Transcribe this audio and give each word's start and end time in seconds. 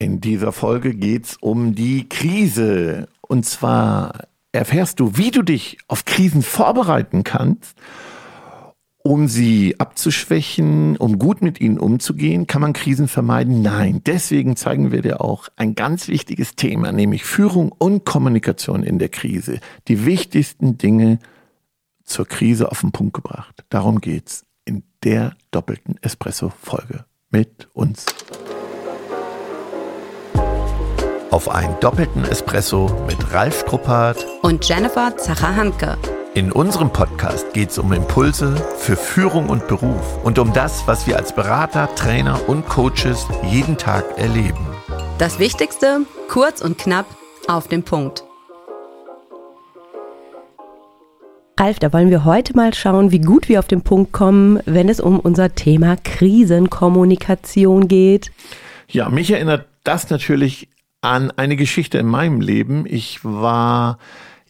In 0.00 0.22
dieser 0.22 0.50
Folge 0.52 0.94
geht's 0.94 1.36
um 1.42 1.74
die 1.74 2.08
Krise. 2.08 3.06
Und 3.20 3.44
zwar 3.44 4.28
erfährst 4.50 4.98
du, 4.98 5.18
wie 5.18 5.30
du 5.30 5.42
dich 5.42 5.76
auf 5.88 6.06
Krisen 6.06 6.40
vorbereiten 6.40 7.22
kannst, 7.22 7.76
um 9.02 9.28
sie 9.28 9.78
abzuschwächen, 9.78 10.96
um 10.96 11.18
gut 11.18 11.42
mit 11.42 11.60
ihnen 11.60 11.78
umzugehen. 11.78 12.46
Kann 12.46 12.62
man 12.62 12.72
Krisen 12.72 13.08
vermeiden? 13.08 13.60
Nein. 13.60 14.00
Deswegen 14.06 14.56
zeigen 14.56 14.90
wir 14.90 15.02
dir 15.02 15.20
auch 15.20 15.50
ein 15.56 15.74
ganz 15.74 16.08
wichtiges 16.08 16.56
Thema, 16.56 16.92
nämlich 16.92 17.24
Führung 17.24 17.70
und 17.70 18.06
Kommunikation 18.06 18.82
in 18.82 18.98
der 18.98 19.10
Krise. 19.10 19.60
Die 19.86 20.06
wichtigsten 20.06 20.78
Dinge 20.78 21.18
zur 22.04 22.26
Krise 22.26 22.72
auf 22.72 22.80
den 22.80 22.92
Punkt 22.92 23.12
gebracht. 23.12 23.66
Darum 23.68 24.00
geht's 24.00 24.46
in 24.64 24.82
der 25.04 25.36
doppelten 25.50 25.98
Espresso-Folge 26.00 27.04
mit 27.30 27.68
uns 27.74 28.06
auf 31.30 31.48
einen 31.48 31.78
doppelten 31.80 32.24
Espresso 32.24 32.90
mit 33.06 33.32
Ralf 33.32 33.60
Struppert 33.60 34.26
und 34.42 34.68
Jennifer 34.68 35.16
Zacher-Hanke. 35.16 35.96
In 36.34 36.52
unserem 36.52 36.92
Podcast 36.92 37.52
geht 37.52 37.70
es 37.70 37.78
um 37.78 37.92
Impulse 37.92 38.54
für 38.78 38.96
Führung 38.96 39.48
und 39.48 39.66
Beruf 39.66 40.24
und 40.24 40.38
um 40.38 40.52
das, 40.52 40.86
was 40.86 41.06
wir 41.06 41.16
als 41.16 41.34
Berater, 41.34 41.92
Trainer 41.94 42.48
und 42.48 42.68
Coaches 42.68 43.26
jeden 43.50 43.76
Tag 43.76 44.04
erleben. 44.16 44.66
Das 45.18 45.38
Wichtigste, 45.38 46.02
kurz 46.28 46.60
und 46.60 46.78
knapp, 46.78 47.06
auf 47.48 47.68
den 47.68 47.82
Punkt. 47.82 48.24
Ralf, 51.58 51.78
da 51.78 51.92
wollen 51.92 52.10
wir 52.10 52.24
heute 52.24 52.56
mal 52.56 52.72
schauen, 52.72 53.10
wie 53.10 53.20
gut 53.20 53.48
wir 53.48 53.58
auf 53.58 53.66
den 53.66 53.82
Punkt 53.82 54.12
kommen, 54.12 54.60
wenn 54.64 54.88
es 54.88 54.98
um 54.98 55.20
unser 55.20 55.54
Thema 55.54 55.96
Krisenkommunikation 55.96 57.86
geht. 57.86 58.32
Ja, 58.88 59.08
mich 59.10 59.30
erinnert 59.30 59.66
das 59.84 60.08
natürlich 60.10 60.68
an 61.00 61.30
eine 61.32 61.56
Geschichte 61.56 61.98
in 61.98 62.06
meinem 62.06 62.40
Leben. 62.40 62.84
Ich 62.86 63.24
war 63.24 63.98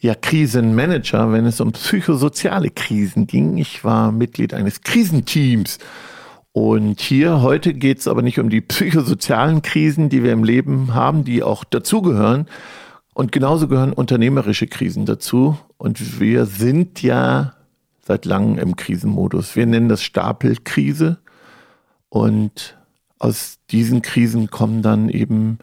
ja 0.00 0.14
Krisenmanager, 0.14 1.32
wenn 1.32 1.46
es 1.46 1.60
um 1.60 1.72
psychosoziale 1.72 2.70
Krisen 2.70 3.26
ging. 3.26 3.58
Ich 3.58 3.84
war 3.84 4.12
Mitglied 4.12 4.54
eines 4.54 4.80
Krisenteams. 4.80 5.78
Und 6.52 7.00
hier 7.00 7.42
heute 7.42 7.74
geht 7.74 7.98
es 7.98 8.08
aber 8.08 8.22
nicht 8.22 8.40
um 8.40 8.50
die 8.50 8.60
psychosozialen 8.60 9.62
Krisen, 9.62 10.08
die 10.08 10.24
wir 10.24 10.32
im 10.32 10.42
Leben 10.42 10.94
haben, 10.94 11.24
die 11.24 11.42
auch 11.42 11.62
dazugehören. 11.64 12.46
Und 13.14 13.30
genauso 13.30 13.68
gehören 13.68 13.92
unternehmerische 13.92 14.66
Krisen 14.66 15.06
dazu. 15.06 15.58
Und 15.76 16.20
wir 16.20 16.46
sind 16.46 17.02
ja 17.02 17.54
seit 18.02 18.24
langem 18.24 18.58
im 18.58 18.76
Krisenmodus. 18.76 19.54
Wir 19.54 19.66
nennen 19.66 19.88
das 19.88 20.02
Stapelkrise. 20.02 21.18
Und 22.08 22.76
aus 23.20 23.58
diesen 23.70 24.02
Krisen 24.02 24.50
kommen 24.50 24.82
dann 24.82 25.08
eben 25.08 25.58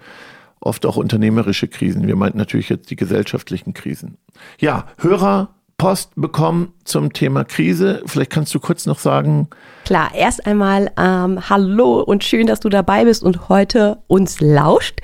oft 0.60 0.86
auch 0.86 0.98
unternehmerische 0.98 1.68
Krisen. 1.68 2.08
Wir 2.08 2.16
meinten 2.16 2.38
natürlich 2.38 2.70
jetzt 2.70 2.90
die 2.90 2.96
gesellschaftlichen 2.96 3.74
Krisen. 3.74 4.18
Ja, 4.60 4.86
Hörer 4.98 5.50
Post 5.78 6.12
bekommen 6.16 6.74
zum 6.86 7.14
Thema 7.14 7.44
Krise. 7.44 8.02
Vielleicht 8.08 8.32
kannst 8.32 8.54
du 8.56 8.60
kurz 8.60 8.88
noch 8.88 8.98
sagen. 8.98 9.48
Klar, 9.86 10.10
erst 10.16 10.48
einmal 10.48 10.92
ähm, 10.98 11.50
Hallo 11.50 12.02
und 12.02 12.24
schön, 12.24 12.48
dass 12.48 12.60
du 12.60 12.70
dabei 12.70 13.06
bist 13.06 13.22
und 13.22 13.48
heute 13.48 14.00
uns 14.08 14.42
lauscht. 14.42 15.02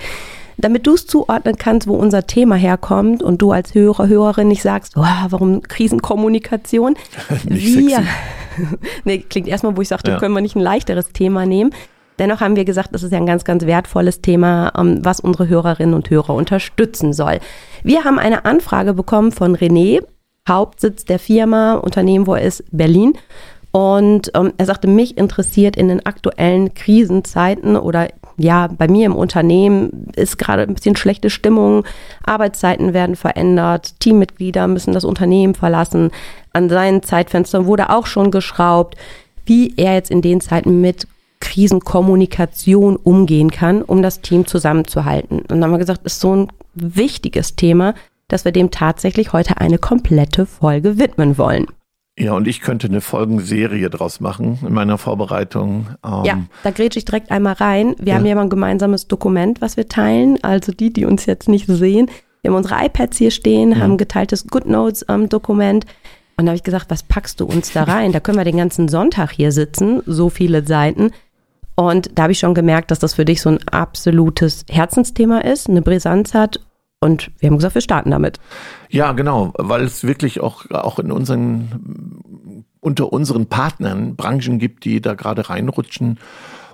Damit 0.58 0.88
du 0.88 0.94
es 0.94 1.06
zuordnen 1.06 1.58
kannst, 1.58 1.88
wo 1.88 1.94
unser 1.96 2.26
Thema 2.26 2.56
herkommt 2.56 3.22
und 3.22 3.42
du 3.42 3.52
als 3.52 3.74
Hörer, 3.76 4.08
Hörerin 4.08 4.48
nicht 4.48 4.62
sagst, 4.62 4.94
oh, 4.96 5.06
warum 5.30 5.62
Krisenkommunikation? 5.62 6.96
nicht 7.44 7.78
wir, 7.78 8.04
nee, 9.04 9.20
klingt 9.20 9.48
erstmal, 9.48 9.78
wo 9.78 9.82
ich 9.82 9.88
sagte, 9.88 10.12
ja. 10.12 10.20
können 10.20 10.34
wir 10.34 10.42
nicht 10.42 10.56
ein 10.56 10.62
leichteres 10.62 11.12
Thema 11.12 11.46
nehmen. 11.46 11.72
Dennoch 12.20 12.42
haben 12.42 12.56
wir 12.56 12.66
gesagt, 12.66 12.90
das 12.92 13.04
ist 13.04 13.12
ja 13.12 13.18
ein 13.18 13.26
ganz, 13.26 13.44
ganz 13.44 13.66
wertvolles 13.66 14.22
Thema, 14.22 14.72
ähm, 14.78 15.00
was 15.04 15.20
unsere 15.20 15.48
Hörerinnen 15.48 15.96
und 15.96 16.10
Hörer 16.10 16.34
unterstützen 16.34 17.14
soll. 17.14 17.40
Wir 17.84 18.04
haben 18.04 18.20
eine 18.20 18.46
Anfrage 18.46 18.94
bekommen 18.94 19.32
von 19.32 19.56
René, 19.56 20.04
Hauptsitz 20.48 21.06
der 21.06 21.20
Firma, 21.20 21.76
Unternehmen, 21.76 22.28
wo 22.28 22.36
er 22.36 22.44
ist, 22.44 22.64
Berlin. 22.72 23.14
Und 23.72 24.32
ähm, 24.36 24.54
er 24.58 24.66
sagte, 24.66 24.88
mich 24.88 25.18
interessiert 25.18 25.76
in 25.76 25.88
den 25.88 26.06
aktuellen 26.06 26.76
Krisenzeiten 26.76 27.76
oder 27.76 28.08
ja, 28.38 28.68
bei 28.68 28.88
mir 28.88 29.06
im 29.06 29.16
Unternehmen 29.16 30.08
ist 30.16 30.38
gerade 30.38 30.64
ein 30.64 30.74
bisschen 30.74 30.96
schlechte 30.96 31.30
Stimmung, 31.30 31.84
Arbeitszeiten 32.24 32.94
werden 32.94 33.16
verändert, 33.16 34.00
Teammitglieder 34.00 34.68
müssen 34.68 34.94
das 34.94 35.06
Unternehmen 35.06 35.56
verlassen, 35.56 36.12
an 36.52 36.70
seinen 36.70 37.04
Zeitfenstern 37.04 37.66
wurde 37.66 37.90
auch 37.90 38.06
schon 38.06 38.32
geschraubt, 38.32 38.96
wie 39.46 39.74
er 39.78 39.94
jetzt 39.96 40.12
in 40.12 40.22
den 40.22 40.42
Zeiten 40.42 40.82
mit 40.82 41.08
Krisenkommunikation 41.54 42.96
umgehen 42.96 43.52
kann, 43.52 43.84
um 43.84 44.02
das 44.02 44.22
Team 44.22 44.48
zusammenzuhalten. 44.48 45.40
Und 45.40 45.50
dann 45.50 45.64
haben 45.64 45.72
wir 45.72 45.78
gesagt, 45.78 46.04
ist 46.04 46.20
so 46.20 46.36
ein 46.36 46.48
wichtiges 46.74 47.56
Thema, 47.56 47.94
dass 48.28 48.44
wir 48.44 48.52
dem 48.52 48.72
tatsächlich 48.72 49.34
heute 49.34 49.58
eine 49.58 49.78
komplette 49.78 50.48
Folge 50.48 50.98
widmen 50.98 51.38
wollen. 51.38 51.68
Ja, 52.18 52.34
und 52.34 52.48
ich 52.48 52.62
könnte 52.62 52.88
eine 52.88 53.02
Folgenserie 53.02 53.90
draus 53.90 54.20
machen 54.20 54.60
in 54.66 54.74
meiner 54.74 54.98
Vorbereitung. 54.98 55.88
Ähm 56.04 56.24
ja, 56.26 56.44
da 56.64 56.72
grätsche 56.72 57.00
ich 57.00 57.06
direkt 57.06 57.32
einmal 57.32 57.54
rein. 57.54 57.96
Wir 58.00 58.14
ja. 58.14 58.16
haben 58.16 58.26
ja 58.26 58.36
mal 58.36 58.44
ein 58.44 58.50
gemeinsames 58.50 59.08
Dokument, 59.08 59.62
was 59.62 59.78
wir 59.78 59.88
teilen. 59.88 60.40
Also 60.44 60.72
die, 60.72 60.92
die 60.92 61.06
uns 61.06 61.26
jetzt 61.28 61.50
nicht 61.50 61.68
sehen. 61.68 62.10
Wir 62.42 62.50
haben 62.50 62.58
unsere 62.58 62.84
iPads 62.84 63.18
hier 63.18 63.32
stehen, 63.32 63.72
ja. 63.72 63.80
haben 63.80 63.98
geteiltes 63.98 64.48
GoodNotes-Dokument. 64.48 65.86
Ähm, 65.86 65.92
und 66.38 66.46
da 66.46 66.52
habe 66.52 66.58
ich 66.58 66.64
gesagt, 66.64 66.90
was 66.90 67.04
packst 67.04 67.40
du 67.40 67.46
uns 67.46 67.74
da 67.74 67.84
rein? 67.84 68.12
Da 68.12 68.20
können 68.20 68.38
wir 68.38 68.46
den 68.46 68.58
ganzen 68.58 68.88
Sonntag 68.88 69.32
hier 69.32 69.52
sitzen, 69.52 70.02
so 70.06 70.30
viele 70.30 70.66
Seiten. 70.66 71.12
Und 71.76 72.12
da 72.16 72.24
habe 72.24 72.32
ich 72.32 72.40
schon 72.40 72.54
gemerkt, 72.54 72.92
dass 72.92 73.00
das 73.00 73.16
für 73.16 73.26
dich 73.26 73.42
so 73.42 73.50
ein 73.50 73.60
absolutes 73.68 74.66
Herzensthema 74.70 75.40
ist, 75.40 75.70
eine 75.70 75.82
Brisanz 75.82 76.34
hat. 76.34 76.60
Und 77.00 77.32
wir 77.40 77.50
haben 77.50 77.58
gesagt, 77.58 77.76
wir 77.76 77.82
starten 77.82 78.12
damit. 78.12 78.40
Ja, 78.90 79.12
genau, 79.12 79.52
weil 79.58 79.84
es 79.84 80.04
wirklich 80.06 80.40
auch, 80.40 80.70
auch 80.72 81.00
in 81.00 81.12
unseren, 81.12 82.64
unter 82.80 83.12
unseren 83.12 83.48
Partnern 83.48 84.16
Branchen 84.16 84.58
gibt, 84.58 84.86
die 84.86 85.02
da 85.02 85.14
gerade 85.14 85.50
reinrutschen. 85.50 86.20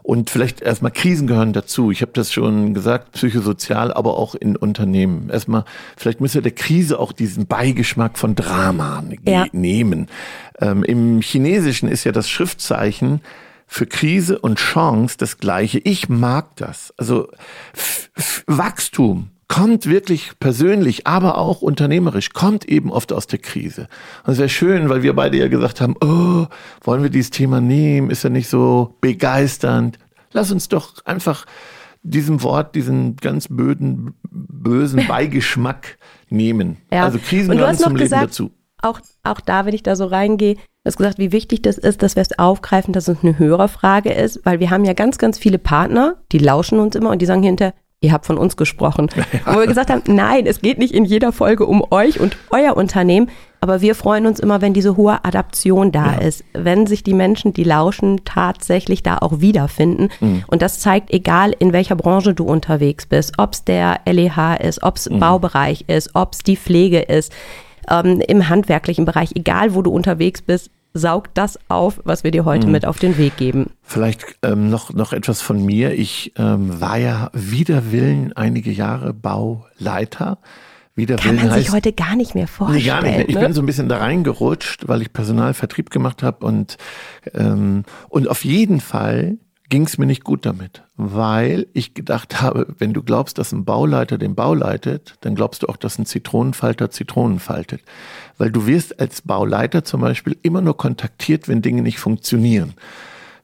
Und 0.03 0.29
vielleicht 0.29 0.61
erstmal 0.61 0.91
Krisen 0.91 1.27
gehören 1.27 1.53
dazu. 1.53 1.91
Ich 1.91 2.01
habe 2.01 2.11
das 2.13 2.31
schon 2.31 2.73
gesagt, 2.73 3.11
psychosozial, 3.13 3.93
aber 3.93 4.17
auch 4.17 4.35
in 4.35 4.55
Unternehmen. 4.55 5.29
Erstmal, 5.29 5.65
vielleicht 5.97 6.21
müssen 6.21 6.35
wir 6.35 6.41
der 6.41 6.51
Krise 6.51 6.99
auch 6.99 7.11
diesen 7.11 7.47
Beigeschmack 7.47 8.17
von 8.17 8.35
Drama 8.35 9.03
ja. 9.27 9.45
nehmen. 9.51 10.07
Ähm, 10.59 10.83
Im 10.83 11.21
Chinesischen 11.21 11.89
ist 11.89 12.03
ja 12.05 12.11
das 12.11 12.29
Schriftzeichen 12.29 13.21
für 13.69 13.85
Krise 13.85 14.40
und 14.40 14.57
Chance 14.57 15.16
das 15.18 15.38
gleiche. 15.38 15.78
Ich 15.78 16.09
mag 16.09 16.56
das. 16.57 16.91
Also 16.97 17.30
Wachstum 18.47 19.30
kommt 19.47 19.85
wirklich 19.85 20.31
persönlich, 20.40 21.07
aber 21.07 21.38
auch 21.38 21.62
unternehmerisch, 21.62 22.31
kommt 22.31 22.66
eben 22.66 22.91
oft 22.91 23.13
aus 23.13 23.28
der 23.28 23.40
Krise. 23.40 23.88
Und 24.25 24.34
es 24.34 24.40
wäre 24.40 24.50
schön, 24.50 24.90
weil 24.90 25.03
wir 25.03 25.13
beide 25.13 25.38
ja 25.38 25.47
gesagt 25.47 25.81
haben, 25.81 25.96
oh, 26.02 26.47
wollen 26.81 27.03
wir 27.03 27.09
dieses 27.12 27.30
Thema 27.30 27.62
nehmen? 27.62 28.09
Ist 28.09 28.24
ja 28.24 28.30
nicht 28.31 28.50
so 28.50 28.96
begeisternd. 29.02 30.00
Lass 30.34 30.51
uns 30.51 30.68
doch 30.68 31.06
einfach 31.06 31.46
diesem 32.01 32.41
Wort, 32.41 32.74
diesen 32.74 33.18
ganz 33.18 33.47
böden, 33.50 34.16
bösen 34.31 35.06
Beigeschmack 35.07 35.97
nehmen. 36.30 36.78
Ja. 36.91 37.06
Also 37.06 37.19
Krisen 37.19 37.56
gehören 37.56 37.78
zum 37.78 37.96
Leben 37.96 38.09
dazu. 38.09 38.51
Auch, 38.81 39.00
auch 39.23 39.40
da, 39.41 39.66
wenn 39.66 39.73
ich 39.73 39.84
da 39.84 39.95
so 39.95 40.06
reingehe, 40.06 40.56
Du 40.84 40.88
hast 40.88 40.97
gesagt, 40.97 41.19
wie 41.19 41.34
wichtig 41.34 41.62
das 41.62 41.78
ist, 41.78 42.01
dass 42.01 42.16
wir 42.16 42.22
es 42.22 42.40
aufgreifen, 42.40 42.94
dass 42.94 43.09
es 43.09 43.17
eine 43.22 43.38
Hörerfrage 43.38 44.13
ist, 44.13 44.40
weil 44.45 44.62
wir 44.62 44.69
haben 44.69 44.85
ja 44.85 44.94
ganz, 44.94 45.17
ganz 45.17 45.38
viele 45.38 45.59
Partner, 45.59 46.16
die 46.31 46.38
lauschen 46.38 46.79
uns 46.79 46.95
immer 46.95 47.09
und 47.09 47.22
die 47.22 47.25
sagen 47.25 47.44
hinter, 47.44 47.73
ihr 48.00 48.13
habt 48.13 48.25
von 48.25 48.38
uns 48.38 48.56
gesprochen. 48.56 49.09
Ja. 49.34 49.56
Wo 49.56 49.59
wir 49.59 49.68
gesagt 49.68 49.89
haben, 49.89 50.03
nein, 50.07 50.45
es 50.45 50.62
geht 50.62 50.78
nicht 50.78 50.94
in 50.94 51.03
jeder 51.03 51.34
Folge 51.34 51.66
um 51.66 51.84
euch 51.91 52.22
und 52.22 52.38
euer 52.50 52.78
Unternehmen, 52.78 53.29
aber 53.59 53.81
wir 53.81 53.94
freuen 53.94 54.25
uns 54.25 54.39
immer, 54.39 54.62
wenn 54.62 54.73
diese 54.73 54.95
hohe 54.95 55.25
Adaption 55.25 55.91
da 55.91 56.13
ja. 56.13 56.22
ist, 56.22 56.45
wenn 56.53 56.88
sich 56.88 57.03
die 57.03 57.13
Menschen, 57.13 57.51
die 57.51 57.66
lauschen, 57.66 58.23
tatsächlich 58.23 59.03
da 59.03 59.18
auch 59.18 59.41
wiederfinden. 59.41 60.07
Mhm. 60.22 60.45
Und 60.47 60.62
das 60.62 60.79
zeigt, 60.79 61.12
egal 61.12 61.53
in 61.59 61.73
welcher 61.73 61.97
Branche 61.97 62.34
du 62.34 62.45
unterwegs 62.45 63.06
bist, 63.06 63.34
ob 63.38 63.51
es 63.51 63.66
der 63.66 64.00
LEH 64.06 64.56
ist, 64.63 64.81
ob 64.81 64.95
es 64.95 65.09
mhm. 65.09 65.19
Baubereich 65.19 65.83
ist, 65.88 66.15
ob 66.15 66.33
es 66.33 66.39
die 66.39 66.56
Pflege 66.56 67.01
ist 67.01 67.33
ähm, 67.89 68.21
im 68.21 68.50
handwerklichen 68.50 69.06
Bereich, 69.06 69.31
egal 69.36 69.74
wo 69.74 69.81
du 69.81 69.91
unterwegs 69.91 70.41
bist, 70.41 70.71
saugt 70.94 71.31
das 71.36 71.59
auf, 71.68 72.01
was 72.03 72.24
wir 72.24 72.31
dir 72.31 72.45
heute 72.45 72.65
mhm. 72.65 72.74
mit 72.74 72.86
auf 72.86 73.00
den 73.00 73.18
Weg 73.18 73.38
geben. 73.38 73.71
Vielleicht 73.83 74.38
ähm, 74.44 74.69
noch, 74.69 74.94
noch 74.94 75.13
etwas 75.13 75.41
von 75.41 75.63
mir. 75.63 75.94
Ich 75.94 76.33
ähm, 76.38 76.81
war 76.81 76.97
ja 76.97 77.30
wider 77.33 77.91
Willen 77.91 78.33
einige 78.33 78.71
Jahre 78.71 79.13
Bauleiter. 79.13 80.39
Wider 80.95 81.15
Kann 81.15 81.38
Willen 81.38 81.47
man 81.47 81.56
sich 81.56 81.68
heißt, 81.68 81.75
heute 81.75 81.94
gar 81.94 82.15
nicht 82.15 82.36
mehr 82.36 82.47
vorstellen. 82.47 82.81
Nee, 82.81 82.88
gar 82.88 83.01
nicht 83.01 83.18
mehr. 83.18 83.30
Ich 83.30 83.36
ne? 83.36 83.41
bin 83.41 83.53
so 83.53 83.62
ein 83.62 83.65
bisschen 83.65 83.88
da 83.88 83.97
reingerutscht, 83.97 84.88
weil 84.88 85.01
ich 85.01 85.13
Personalvertrieb 85.13 85.91
gemacht 85.91 86.24
habe 86.24 86.45
und, 86.45 86.77
ähm, 87.33 87.83
und 88.09 88.27
auf 88.27 88.44
jeden 88.44 88.81
Fall 88.81 89.38
ging 89.69 89.86
es 89.86 89.98
mir 89.98 90.07
nicht 90.07 90.24
gut 90.24 90.45
damit, 90.45 90.83
weil 90.95 91.68
ich 91.74 91.94
gedacht 91.94 92.42
habe, 92.42 92.68
wenn 92.77 92.94
du 92.94 93.04
glaubst, 93.04 93.38
dass 93.38 93.51
ein 93.51 93.66
Bauleiter 93.66 94.18
den 94.18 94.36
Bau 94.36 94.56
leitet, 94.56 95.16
dann 95.21 95.36
glaubst 95.36 95.63
du 95.63 95.68
auch, 95.68 95.77
dass 95.77 96.00
ein 96.00 96.07
Zitronenfalter 96.07 96.89
Zitronen 96.89 97.39
faltet. 97.39 97.81
Weil 98.38 98.51
du 98.51 98.66
wirst 98.66 99.00
als 99.00 99.21
Bauleiter 99.21 99.83
zum 99.83 100.01
Beispiel 100.01 100.38
immer 100.42 100.62
nur 100.62 100.75
kontaktiert, 100.75 101.48
wenn 101.48 101.62
Dinge 101.62 101.83
nicht 101.83 102.00
funktionieren. 102.00 102.74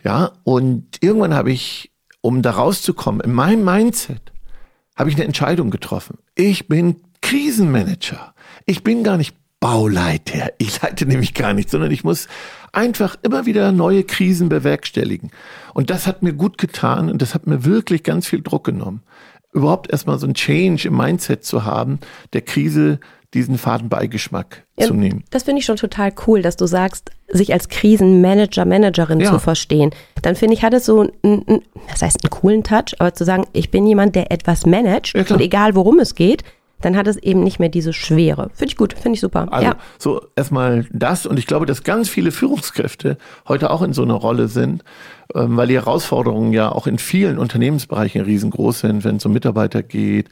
Ja, 0.04 0.32
und 0.44 0.98
irgendwann 1.02 1.34
habe 1.34 1.52
ich, 1.52 1.92
um 2.22 2.42
da 2.42 2.52
rauszukommen, 2.52 3.22
in 3.22 3.34
meinem 3.34 3.64
Mindset, 3.64 4.34
habe 4.96 5.10
ich 5.10 5.16
eine 5.16 5.26
Entscheidung 5.26 5.70
getroffen. 5.70 6.18
Ich 6.34 6.68
bin 6.68 7.02
Krisenmanager. 7.22 8.34
Ich 8.66 8.84
bin 8.84 9.04
gar 9.04 9.18
nicht 9.18 9.36
Bauleiter. 9.66 10.52
Ich 10.60 10.80
leite 10.80 11.08
nämlich 11.08 11.34
gar 11.34 11.54
nicht, 11.56 11.72
sondern 11.72 11.90
ich 11.90 12.04
muss 12.04 12.28
einfach 12.72 13.16
immer 13.24 13.48
wieder 13.48 13.72
neue 13.72 14.04
Krisen 14.04 14.48
bewerkstelligen. 14.48 15.32
Und 15.74 15.90
das 15.90 16.06
hat 16.06 16.22
mir 16.22 16.34
gut 16.34 16.60
getan 16.60 17.10
und 17.10 17.20
das 17.20 17.34
hat 17.34 17.48
mir 17.48 17.66
wirklich 17.66 18.04
ganz 18.04 18.28
viel 18.28 18.44
Druck 18.44 18.64
genommen. 18.64 19.02
Überhaupt 19.54 19.90
erstmal 19.90 20.20
so 20.20 20.28
ein 20.28 20.36
Change 20.36 20.88
im 20.88 20.96
Mindset 20.96 21.44
zu 21.44 21.66
haben, 21.66 21.98
der 22.34 22.42
Krise 22.42 23.00
diesen 23.34 23.58
faden 23.58 23.90
Beigeschmack 23.90 24.68
ja, 24.78 24.86
zu 24.86 24.94
nehmen. 24.94 25.24
Das 25.32 25.42
finde 25.42 25.62
ich 25.62 25.66
schon 25.66 25.78
total 25.78 26.14
cool, 26.28 26.44
dass 26.44 26.58
du 26.58 26.68
sagst, 26.68 27.10
sich 27.28 27.52
als 27.52 27.68
Krisenmanager, 27.68 28.66
Managerin 28.66 29.20
ja. 29.20 29.32
zu 29.32 29.40
verstehen. 29.40 29.90
Dann 30.22 30.36
finde 30.36 30.54
ich, 30.54 30.62
hat 30.62 30.76
es 30.76 30.86
so 30.86 31.10
einen, 31.24 31.64
das 31.90 32.04
heißt 32.04 32.24
einen 32.24 32.30
coolen 32.30 32.64
Touch, 32.64 32.94
aber 33.00 33.16
zu 33.16 33.26
sagen, 33.26 33.48
ich 33.52 33.72
bin 33.72 33.88
jemand, 33.88 34.16
der 34.16 34.32
etwas 34.32 34.68
managt 34.68 35.16
ja, 35.16 35.26
und 35.28 35.42
egal 35.42 35.74
worum 35.74 35.98
es 35.98 36.14
geht, 36.14 36.44
dann 36.86 36.96
hat 36.96 37.08
es 37.08 37.18
eben 37.18 37.44
nicht 37.44 37.60
mehr 37.60 37.70
diese 37.70 37.94
Schwere. 37.94 38.52
Finde 38.54 38.72
ich 38.72 38.78
gut, 38.78 38.94
finde 38.94 39.16
ich 39.16 39.20
super. 39.20 39.52
Also 39.52 39.70
ja. 39.70 39.76
so 39.98 40.22
erstmal 40.36 40.86
das 40.92 41.26
und 41.26 41.40
ich 41.40 41.48
glaube, 41.48 41.66
dass 41.66 41.84
ganz 41.84 42.10
viele 42.10 42.32
Führungskräfte 42.32 43.18
heute 43.48 43.72
auch 43.72 43.82
in 43.82 43.92
so 43.92 44.04
einer 44.04 44.14
Rolle 44.14 44.48
sind, 44.48 44.84
ähm, 45.34 45.58
weil 45.58 45.68
die 45.68 45.74
Herausforderungen 45.74 46.54
ja 46.54 46.72
auch 46.72 46.86
in 46.86 47.00
vielen 47.00 47.40
Unternehmensbereichen 47.40 48.22
riesengroß 48.22 48.82
sind, 48.82 49.04
wenn 49.04 49.16
es 49.16 49.26
um 49.26 49.34
Mitarbeiter 49.34 49.82
geht, 49.82 50.30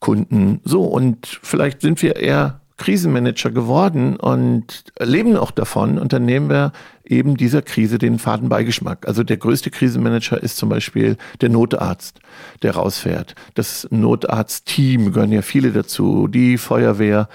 Kunden. 0.00 0.60
So 0.64 0.82
und 0.82 1.38
vielleicht 1.42 1.80
sind 1.80 2.02
wir 2.02 2.16
eher 2.16 2.60
Krisenmanager 2.76 3.50
geworden 3.50 4.16
und 4.16 4.84
leben 4.98 5.36
auch 5.36 5.50
davon. 5.52 5.98
Und 5.98 6.12
dann 6.12 6.24
nehmen 6.24 6.50
wir 6.50 6.72
eben 7.04 7.36
dieser 7.36 7.62
Krise 7.62 7.98
den 7.98 8.18
Fadenbeigeschmack. 8.18 9.06
Also 9.06 9.22
der 9.22 9.36
größte 9.36 9.70
Krisenmanager 9.70 10.42
ist 10.42 10.56
zum 10.56 10.70
Beispiel 10.70 11.16
der 11.40 11.50
Notarzt, 11.50 12.18
der 12.62 12.74
rausfährt. 12.74 13.34
Das 13.54 13.86
Notarztteam 13.90 15.12
gehören 15.12 15.32
ja 15.32 15.42
viele 15.42 15.70
dazu. 15.70 16.26
Die 16.26 16.58
Feuerwehr, 16.58 17.28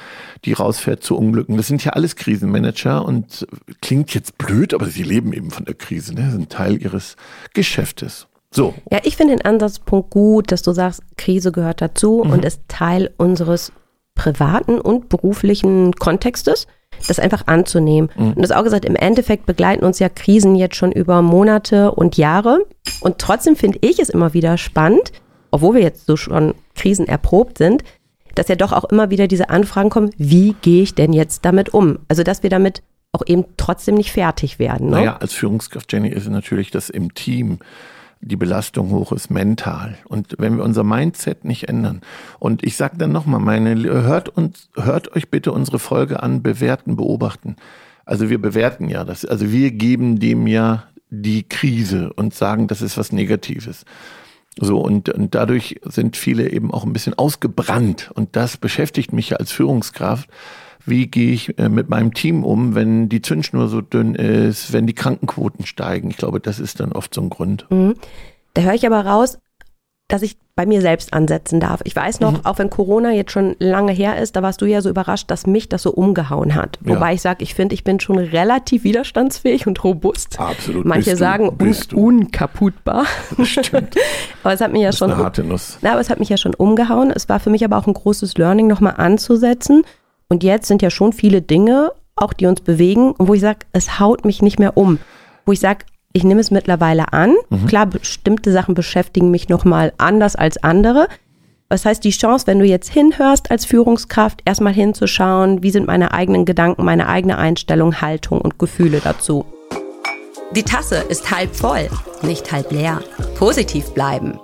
die 0.46 0.54
rausfährt 0.54 1.04
zu 1.04 1.18
Unglücken. 1.18 1.56
Das 1.56 1.68
sind 1.68 1.86
ja 1.86 1.94
alles 1.94 2.16
Krisenmanager 2.16 3.06
und 3.06 3.48
klingt 3.82 4.14
jetzt 4.14 4.38
blöd, 4.38 4.74
aber 4.74 4.88
sie 4.88 5.04
leben 5.04 5.32
eben 5.34 5.52
von 5.52 5.66
der 5.66 5.76
Krise. 5.76 6.14
Ne? 6.14 6.32
sind 6.32 6.50
Teil 6.50 6.82
ihres 6.82 7.16
Geschäftes. 7.54 8.28
So. 8.52 8.74
Ja, 8.92 9.00
ich 9.04 9.16
finde 9.16 9.36
den 9.36 9.46
Ansatzpunkt 9.46 10.10
gut, 10.10 10.52
dass 10.52 10.64
du 10.64 10.72
sagst, 10.72 11.04
Krise 11.18 11.52
gehört 11.52 11.82
dazu 11.82 12.24
mhm. 12.26 12.32
und 12.32 12.46
ist 12.46 12.62
Teil 12.68 13.12
unseres 13.18 13.72
privaten 14.20 14.82
und 14.82 15.08
beruflichen 15.08 15.94
Kontextes, 15.94 16.68
das 17.08 17.20
einfach 17.20 17.48
anzunehmen. 17.48 18.10
Mhm. 18.18 18.34
Und 18.34 18.42
das 18.42 18.52
auch 18.52 18.64
gesagt, 18.64 18.84
im 18.84 18.98
Endeffekt 18.98 19.46
begleiten 19.46 19.86
uns 19.86 20.00
ja 20.00 20.10
Krisen 20.10 20.56
jetzt 20.56 20.76
schon 20.76 20.92
über 20.92 21.22
Monate 21.22 21.94
und 21.94 22.18
Jahre. 22.18 22.66
Und 23.00 23.18
trotzdem 23.18 23.56
finde 23.56 23.80
ich 23.82 23.98
es 24.00 24.10
immer 24.10 24.34
wieder 24.34 24.58
spannend, 24.58 25.14
obwohl 25.52 25.76
wir 25.76 25.82
jetzt 25.82 26.06
so 26.06 26.18
schon 26.18 26.54
Krisen 26.76 27.08
erprobt 27.08 27.58
sind, 27.58 27.84
dass 28.36 28.50
ja 28.50 28.56
doch 28.56 28.74
auch 28.74 28.84
immer 28.84 29.10
wieder 29.10 29.28
diese 29.28 29.50
Anfragen 29.50 29.90
kommen, 29.90 30.12
wie 30.18 30.54
gehe 30.62 30.84
ich 30.84 30.96
denn 30.96 31.14
jetzt 31.14 31.46
damit 31.46 31.74
um? 31.74 32.00
Also, 32.10 32.24
dass 32.24 32.44
wir 32.44 32.50
damit 32.50 32.84
auch 33.14 33.24
eben 33.26 33.46
trotzdem 33.56 33.96
nicht 33.96 34.12
fertig 34.12 34.60
werden. 34.60 34.90
Ne? 34.90 34.98
Naja, 34.98 35.18
als 35.18 35.34
Führungskraft, 35.34 35.92
Jenny, 35.94 36.10
ist 36.10 36.28
natürlich 36.28 36.72
das 36.72 36.90
im 36.90 37.14
Team 37.14 37.60
die 38.22 38.36
Belastung 38.36 38.92
hoch 38.92 39.12
ist 39.12 39.30
mental. 39.30 39.98
Und 40.06 40.36
wenn 40.40 40.58
wir 40.58 40.64
unser 40.64 40.84
Mindset 40.84 41.46
nicht 41.46 41.70
ändern, 41.70 42.02
und 42.40 42.64
ich 42.64 42.76
sage 42.76 42.98
dann 42.98 43.12
nochmal, 43.12 43.40
meine, 43.40 43.76
hört 43.84 44.30
uns, 44.30 44.70
hört 44.76 45.16
euch 45.16 45.30
bitte 45.30 45.52
unsere 45.52 45.80
Folge 45.80 46.22
an, 46.22 46.44
bewerten, 46.44 46.96
beobachten. 46.96 47.56
Also 48.06 48.30
wir 48.30 48.42
bewerten 48.42 48.90
ja 48.90 49.06
das, 49.06 49.24
also 49.24 49.52
wir 49.52 49.72
geben 49.72 50.20
dem 50.20 50.48
ja 50.48 50.84
die 51.10 51.44
Krise 51.44 52.12
und 52.14 52.34
sagen, 52.34 52.68
das 52.68 52.82
ist 52.82 52.98
was 52.98 53.12
Negatives. 53.12 53.86
So, 54.58 54.80
und, 54.80 55.10
und 55.10 55.36
dadurch 55.36 55.80
sind 55.84 56.18
viele 56.18 56.50
eben 56.52 56.72
auch 56.72 56.84
ein 56.84 56.94
bisschen 56.94 57.14
ausgebrannt. 57.14 58.12
Und 58.14 58.36
das 58.36 58.58
beschäftigt 58.58 59.14
mich 59.14 59.30
ja 59.30 59.38
als 59.38 59.52
Führungskraft 59.52 60.30
wie 60.86 61.08
gehe 61.08 61.32
ich 61.32 61.58
äh, 61.60 61.70
mit 61.70 61.90
meinem 61.90 62.14
Team 62.14 62.44
um, 62.44 62.76
wenn 62.76 63.10
die 63.10 63.22
Zündschnur 63.22 63.68
so 63.68 63.82
dünn 63.82 64.16
ist, 64.16 64.74
wenn 64.74 64.88
die 64.88 64.94
Krankenquoten 64.94 65.66
steigen. 65.66 66.10
Ich 66.10 66.18
glaube, 66.18 66.40
das 66.40 66.60
ist 66.60 66.80
dann 66.80 66.92
oft 66.92 67.14
so 67.14 67.22
ein 67.22 67.30
Grund. 67.30 67.66
Mhm. 67.70 67.96
Da 68.54 68.64
höre 68.64 68.74
ich 68.74 68.86
aber 68.86 69.06
raus, 69.06 69.38
dass 70.10 70.24
ich 70.24 70.38
bei 70.56 70.66
mir 70.66 70.82
selbst 70.82 71.14
ansetzen 71.14 71.62
darf. 71.62 71.80
Ich 71.86 71.96
weiß 71.96 72.20
noch, 72.20 72.34
mhm. 72.34 72.46
auch 72.46 72.58
wenn 72.58 72.70
Corona 72.70 73.12
jetzt 73.12 73.32
schon 73.32 73.56
lange 73.60 73.94
her 73.94 74.18
ist, 74.18 74.36
da 74.36 74.42
warst 74.42 74.60
du 74.62 74.66
ja 74.66 74.82
so 74.82 74.90
überrascht, 74.90 75.32
dass 75.32 75.48
mich 75.48 75.70
das 75.70 75.84
so 75.84 75.92
umgehauen 75.92 76.56
hat. 76.56 76.80
Ja. 76.84 76.96
Wobei 76.96 77.14
ich 77.14 77.22
sage, 77.22 77.44
ich 77.44 77.54
finde, 77.54 77.76
ich 77.76 77.84
bin 77.84 78.00
schon 78.00 78.18
relativ 78.18 78.84
widerstandsfähig 78.84 79.68
und 79.68 79.82
robust. 79.84 80.40
Absolut. 80.40 80.84
Manche 80.84 81.12
bist 81.12 81.20
sagen 81.20 81.56
du, 81.58 81.66
un 81.96 82.18
unkaputtbar. 82.20 83.06
Stimmt. 83.44 83.96
aber 84.44 84.54
es 84.54 84.60
hat 84.60 84.74
mich 84.74 84.82
ja 84.82 84.92
schon. 84.92 85.12
Eine 85.12 85.24
harte 85.24 85.44
Nuss. 85.44 85.78
Na, 85.82 85.92
aber 85.92 86.02
es 86.02 86.10
hat 86.10 86.20
mich 86.20 86.30
ja 86.30 86.38
schon 86.38 86.56
umgehauen. 86.56 87.12
Es 87.12 87.30
war 87.30 87.40
für 87.40 87.52
mich 87.52 87.64
aber 87.64 87.78
auch 87.78 87.88
ein 87.88 87.94
großes 87.94 88.38
Learning, 88.38 88.68
nochmal 88.68 88.96
anzusetzen 88.98 89.84
und 90.30 90.44
jetzt 90.44 90.68
sind 90.68 90.82
ja 90.82 90.90
schon 90.90 91.12
viele 91.12 91.42
Dinge, 91.42 91.92
auch 92.16 92.34
die 92.34 92.46
uns 92.46 92.62
bewegen, 92.62 93.12
und 93.12 93.28
wo 93.28 93.34
ich 93.34 93.42
sage, 93.42 93.60
es 93.74 94.00
haut 94.00 94.26
mich 94.26 94.42
nicht 94.42 94.60
mehr 94.60 94.78
um. 94.78 95.00
Wo 95.46 95.52
ich 95.52 95.60
sage, 95.60 95.86
ich 96.14 96.24
nehme 96.24 96.42
es 96.42 96.52
mittlerweile 96.52 97.14
an. 97.14 97.36
Mhm. 97.50 97.66
Klar, 97.66 97.88
bestimmte 97.88 98.52
Sachen 98.52 98.76
beschäftigen 98.76 99.32
mich 99.32 99.50
nochmal 99.50 99.94
anders 99.98 100.36
als 100.36 100.64
andere. 100.64 101.08
Das 101.68 101.86
heißt, 101.86 102.04
die 102.04 102.10
Chance, 102.10 102.48
wenn 102.48 102.60
du 102.60 102.66
jetzt 102.66 102.90
hinhörst 102.90 103.52
als 103.52 103.66
Führungskraft, 103.66 104.42
erstmal 104.46 104.74
hinzuschauen, 104.74 105.62
wie 105.62 105.70
sind 105.70 105.86
meine 105.86 106.12
eigenen 106.12 106.46
Gedanken, 106.46 106.84
meine 106.84 107.08
eigene 107.08 107.38
Einstellung, 107.38 108.02
Haltung 108.02 108.42
und 108.42 108.58
Gefühle 108.58 109.02
dazu. 109.04 109.46
Die 110.56 110.64
Tasse 110.64 110.96
ist 111.10 111.30
halb 111.30 111.56
voll, 111.56 111.90
nicht 112.24 112.52
halb 112.52 112.72
leer. 112.72 113.02
Positiv 113.38 113.92
bleiben. 113.94 114.40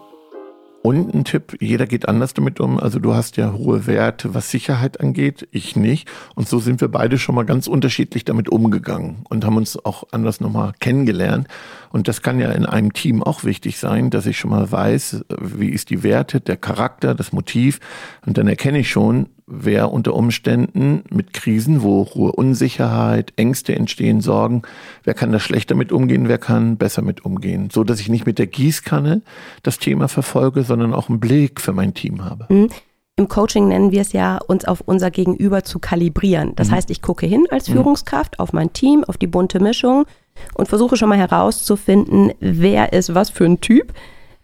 Und 0.85 1.15
ein 1.15 1.23
Tipp, 1.23 1.57
jeder 1.59 1.87
geht 1.87 2.07
anders 2.07 2.35
damit 2.35 2.59
um. 2.59 2.79
Also 2.79 2.99
du 2.99 3.15
hast 3.15 3.37
ja 3.37 3.53
hohe 3.53 3.87
Werte, 3.87 4.35
was 4.35 4.51
Sicherheit 4.51 4.99
angeht, 5.01 5.47
ich 5.49 5.75
nicht. 5.75 6.07
Und 6.35 6.47
so 6.47 6.59
sind 6.59 6.79
wir 6.79 6.89
beide 6.89 7.17
schon 7.17 7.33
mal 7.33 7.43
ganz 7.43 7.65
unterschiedlich 7.65 8.23
damit 8.23 8.49
umgegangen 8.49 9.25
und 9.27 9.45
haben 9.45 9.57
uns 9.57 9.83
auch 9.83 10.03
anders 10.11 10.41
nochmal 10.41 10.73
kennengelernt. 10.79 11.47
Und 11.89 12.07
das 12.07 12.21
kann 12.21 12.39
ja 12.39 12.51
in 12.51 12.67
einem 12.67 12.93
Team 12.93 13.23
auch 13.23 13.43
wichtig 13.43 13.79
sein, 13.79 14.11
dass 14.11 14.27
ich 14.27 14.37
schon 14.37 14.51
mal 14.51 14.71
weiß, 14.71 15.25
wie 15.39 15.69
ist 15.69 15.89
die 15.89 16.03
Werte, 16.03 16.39
der 16.39 16.57
Charakter, 16.57 17.15
das 17.15 17.33
Motiv. 17.33 17.79
Und 18.23 18.37
dann 18.37 18.47
erkenne 18.47 18.77
ich 18.77 18.91
schon, 18.91 19.29
wer 19.63 19.91
unter 19.91 20.13
Umständen 20.13 21.03
mit 21.09 21.33
Krisen, 21.33 21.83
wo 21.83 22.05
hohe 22.13 22.31
Unsicherheit, 22.31 23.33
Ängste 23.35 23.75
entstehen, 23.75 24.21
Sorgen, 24.21 24.63
wer 25.03 25.13
kann 25.13 25.31
da 25.31 25.39
schlechter 25.39 25.75
mit 25.75 25.91
umgehen, 25.91 26.27
wer 26.27 26.37
kann 26.37 26.77
besser 26.77 27.01
mit 27.01 27.25
umgehen. 27.25 27.69
So 27.71 27.83
dass 27.83 27.99
ich 27.99 28.09
nicht 28.09 28.25
mit 28.25 28.39
der 28.39 28.47
Gießkanne 28.47 29.21
das 29.63 29.79
Thema 29.79 30.07
verfolge, 30.07 30.63
sondern 30.63 30.93
auch 30.93 31.09
einen 31.09 31.19
Blick 31.19 31.61
für 31.61 31.73
mein 31.73 31.93
Team 31.93 32.23
habe. 32.23 32.45
Mhm. 32.49 32.69
Im 33.17 33.29
Coaching 33.29 33.69
nennen 33.69 33.91
wir 33.91 34.01
es 34.01 34.11
ja, 34.11 34.37
uns 34.45 34.65
auf 34.65 34.81
unser 34.81 35.09
Gegenüber 35.09 35.63
zu 35.63 35.79
kalibrieren. 35.79 36.51
Das 36.57 36.69
mhm. 36.69 36.73
heißt, 36.73 36.89
ich 36.89 37.01
gucke 37.01 37.25
hin 37.25 37.45
als 37.49 37.69
mhm. 37.69 37.73
Führungskraft 37.73 38.39
auf 38.39 38.51
mein 38.51 38.73
Team, 38.73 39.05
auf 39.05 39.17
die 39.17 39.27
bunte 39.27 39.61
Mischung 39.61 40.05
und 40.53 40.67
versuche 40.67 40.97
schon 40.97 41.07
mal 41.07 41.17
herauszufinden, 41.17 42.33
wer 42.41 42.91
ist 42.91 43.15
was 43.15 43.29
für 43.29 43.45
ein 43.45 43.61
Typ 43.61 43.93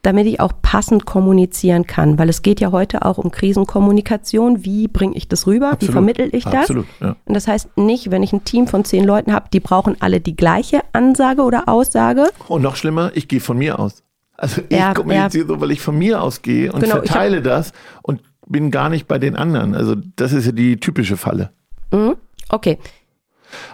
damit 0.01 0.25
ich 0.27 0.39
auch 0.39 0.51
passend 0.61 1.05
kommunizieren 1.05 1.85
kann. 1.85 2.17
Weil 2.17 2.29
es 2.29 2.41
geht 2.41 2.59
ja 2.59 2.71
heute 2.71 3.05
auch 3.05 3.17
um 3.17 3.31
Krisenkommunikation. 3.31 4.65
Wie 4.65 4.87
bringe 4.87 5.15
ich 5.15 5.27
das 5.27 5.47
rüber? 5.47 5.71
Absolut. 5.71 5.89
Wie 5.89 5.91
vermittel 5.93 6.29
ich 6.33 6.43
das? 6.43 6.53
Absolut, 6.53 6.85
ja. 6.99 7.15
Und 7.25 7.33
das 7.33 7.47
heißt 7.47 7.77
nicht, 7.77 8.11
wenn 8.11 8.23
ich 8.23 8.33
ein 8.33 8.43
Team 8.43 8.67
von 8.67 8.83
zehn 8.85 9.03
Leuten 9.03 9.33
habe, 9.33 9.47
die 9.53 9.59
brauchen 9.59 9.95
alle 9.99 10.19
die 10.19 10.35
gleiche 10.35 10.81
Ansage 10.93 11.43
oder 11.43 11.67
Aussage. 11.67 12.27
Und 12.47 12.61
noch 12.61 12.75
schlimmer, 12.75 13.11
ich 13.13 13.27
gehe 13.27 13.39
von 13.39 13.57
mir 13.57 13.79
aus. 13.79 14.03
Also 14.37 14.61
ich 14.69 14.77
ja, 14.77 14.93
kommuniziere 14.93 15.43
ja. 15.43 15.47
so, 15.47 15.61
weil 15.61 15.71
ich 15.71 15.81
von 15.81 15.97
mir 15.97 16.21
ausgehe 16.21 16.71
und 16.71 16.81
genau, 16.81 16.95
verteile 16.95 17.37
hab, 17.37 17.43
das 17.43 17.73
und 18.01 18.21
bin 18.47 18.71
gar 18.71 18.89
nicht 18.89 19.07
bei 19.07 19.19
den 19.19 19.35
anderen. 19.35 19.75
Also 19.75 19.95
das 20.15 20.33
ist 20.33 20.47
ja 20.47 20.51
die 20.51 20.77
typische 20.77 21.15
Falle. 21.15 21.51
Mhm. 21.91 22.15
Okay. 22.49 22.79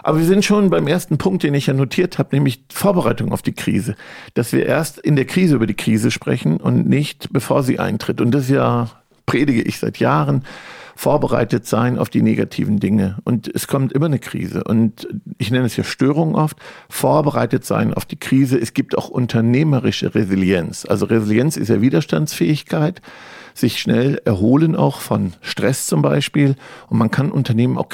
Aber 0.02 0.18
wir 0.18 0.26
sind 0.26 0.44
schon 0.44 0.70
beim 0.70 0.86
ersten 0.86 1.18
Punkt, 1.18 1.42
den 1.42 1.54
ich 1.54 1.66
ja 1.66 1.74
notiert 1.74 2.18
habe, 2.18 2.34
nämlich 2.34 2.64
Vorbereitung 2.72 3.32
auf 3.32 3.42
die 3.42 3.52
Krise. 3.52 3.94
Dass 4.34 4.52
wir 4.52 4.66
erst 4.66 4.98
in 4.98 5.16
der 5.16 5.24
Krise 5.24 5.56
über 5.56 5.66
die 5.66 5.74
Krise 5.74 6.10
sprechen 6.10 6.58
und 6.58 6.88
nicht 6.88 7.32
bevor 7.32 7.62
sie 7.62 7.78
eintritt. 7.78 8.20
Und 8.20 8.32
das 8.32 8.48
ja 8.48 8.90
predige 9.26 9.62
ich 9.62 9.78
seit 9.78 9.98
Jahren. 9.98 10.44
Vorbereitet 10.96 11.64
sein 11.64 11.96
auf 11.96 12.08
die 12.10 12.22
negativen 12.22 12.80
Dinge. 12.80 13.18
Und 13.22 13.46
es 13.54 13.68
kommt 13.68 13.92
immer 13.92 14.06
eine 14.06 14.18
Krise. 14.18 14.64
Und 14.64 15.06
ich 15.38 15.52
nenne 15.52 15.66
es 15.66 15.76
ja 15.76 15.84
Störung 15.84 16.34
oft. 16.34 16.56
Vorbereitet 16.88 17.64
sein 17.64 17.94
auf 17.94 18.04
die 18.04 18.18
Krise. 18.18 18.58
Es 18.58 18.74
gibt 18.74 18.98
auch 18.98 19.08
unternehmerische 19.08 20.16
Resilienz. 20.16 20.84
Also 20.84 21.06
Resilienz 21.06 21.56
ist 21.56 21.68
ja 21.68 21.80
Widerstandsfähigkeit 21.80 23.00
sich 23.58 23.80
schnell 23.80 24.20
erholen, 24.24 24.76
auch 24.76 25.00
von 25.00 25.34
Stress 25.40 25.86
zum 25.86 26.02
Beispiel. 26.02 26.56
Und 26.88 26.98
man 26.98 27.10
kann 27.10 27.30
Unternehmen 27.30 27.76
auch 27.76 27.88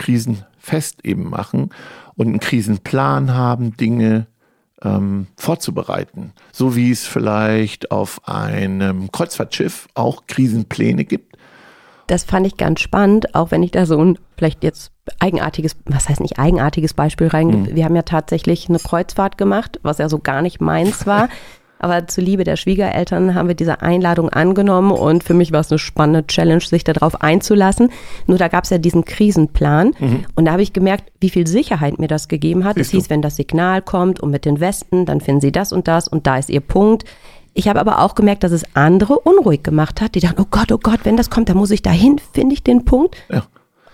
krisenfest 0.64 1.04
eben 1.04 1.28
machen 1.30 1.70
und 2.16 2.28
einen 2.28 2.40
Krisenplan 2.40 3.34
haben, 3.34 3.76
Dinge 3.76 4.26
ähm, 4.82 5.26
vorzubereiten. 5.36 6.32
So 6.52 6.76
wie 6.76 6.90
es 6.90 7.06
vielleicht 7.06 7.90
auf 7.90 8.26
einem 8.26 9.10
Kreuzfahrtschiff 9.12 9.88
auch 9.94 10.26
Krisenpläne 10.26 11.04
gibt. 11.04 11.36
Das 12.06 12.24
fand 12.24 12.46
ich 12.46 12.58
ganz 12.58 12.80
spannend, 12.80 13.34
auch 13.34 13.50
wenn 13.50 13.62
ich 13.62 13.70
da 13.70 13.86
so 13.86 13.98
ein 14.02 14.18
vielleicht 14.36 14.62
jetzt 14.62 14.92
eigenartiges, 15.20 15.76
was 15.86 16.08
heißt 16.08 16.20
nicht 16.20 16.38
eigenartiges 16.38 16.92
Beispiel 16.92 17.28
rein. 17.28 17.46
Mhm. 17.48 17.74
Wir 17.74 17.84
haben 17.84 17.96
ja 17.96 18.02
tatsächlich 18.02 18.68
eine 18.68 18.78
Kreuzfahrt 18.78 19.38
gemacht, 19.38 19.80
was 19.82 19.98
ja 19.98 20.08
so 20.08 20.18
gar 20.18 20.42
nicht 20.42 20.60
meins 20.60 21.06
war. 21.06 21.28
Aber 21.84 22.06
zu 22.06 22.22
Liebe 22.22 22.44
der 22.44 22.56
Schwiegereltern 22.56 23.34
haben 23.34 23.46
wir 23.46 23.54
diese 23.54 23.82
Einladung 23.82 24.30
angenommen 24.30 24.90
und 24.90 25.22
für 25.22 25.34
mich 25.34 25.52
war 25.52 25.60
es 25.60 25.70
eine 25.70 25.78
spannende 25.78 26.26
Challenge, 26.26 26.62
sich 26.62 26.82
darauf 26.82 27.20
einzulassen. 27.20 27.90
Nur 28.26 28.38
da 28.38 28.48
gab 28.48 28.64
es 28.64 28.70
ja 28.70 28.78
diesen 28.78 29.04
Krisenplan 29.04 29.92
mhm. 29.98 30.24
und 30.34 30.46
da 30.46 30.52
habe 30.52 30.62
ich 30.62 30.72
gemerkt, 30.72 31.12
wie 31.20 31.28
viel 31.28 31.46
Sicherheit 31.46 31.98
mir 31.98 32.08
das 32.08 32.28
gegeben 32.28 32.64
hat. 32.64 32.78
Es 32.78 32.88
hieß, 32.88 33.10
wenn 33.10 33.20
das 33.20 33.36
Signal 33.36 33.82
kommt 33.82 34.18
und 34.18 34.30
mit 34.30 34.46
den 34.46 34.60
Westen, 34.60 35.04
dann 35.04 35.20
finden 35.20 35.42
sie 35.42 35.52
das 35.52 35.72
und 35.72 35.86
das 35.86 36.08
und 36.08 36.26
da 36.26 36.38
ist 36.38 36.48
ihr 36.48 36.62
Punkt. 36.62 37.04
Ich 37.52 37.68
habe 37.68 37.80
aber 37.80 38.00
auch 38.00 38.14
gemerkt, 38.14 38.44
dass 38.44 38.52
es 38.52 38.64
andere 38.74 39.18
unruhig 39.18 39.62
gemacht 39.62 40.00
hat. 40.00 40.14
Die 40.14 40.20
dachten, 40.20 40.40
oh 40.40 40.46
Gott, 40.50 40.72
oh 40.72 40.78
Gott, 40.82 41.00
wenn 41.04 41.18
das 41.18 41.28
kommt, 41.28 41.50
dann 41.50 41.58
muss 41.58 41.70
ich 41.70 41.82
dahin, 41.82 42.18
finde 42.32 42.54
ich 42.54 42.62
den 42.62 42.86
Punkt. 42.86 43.16
Ja. 43.28 43.44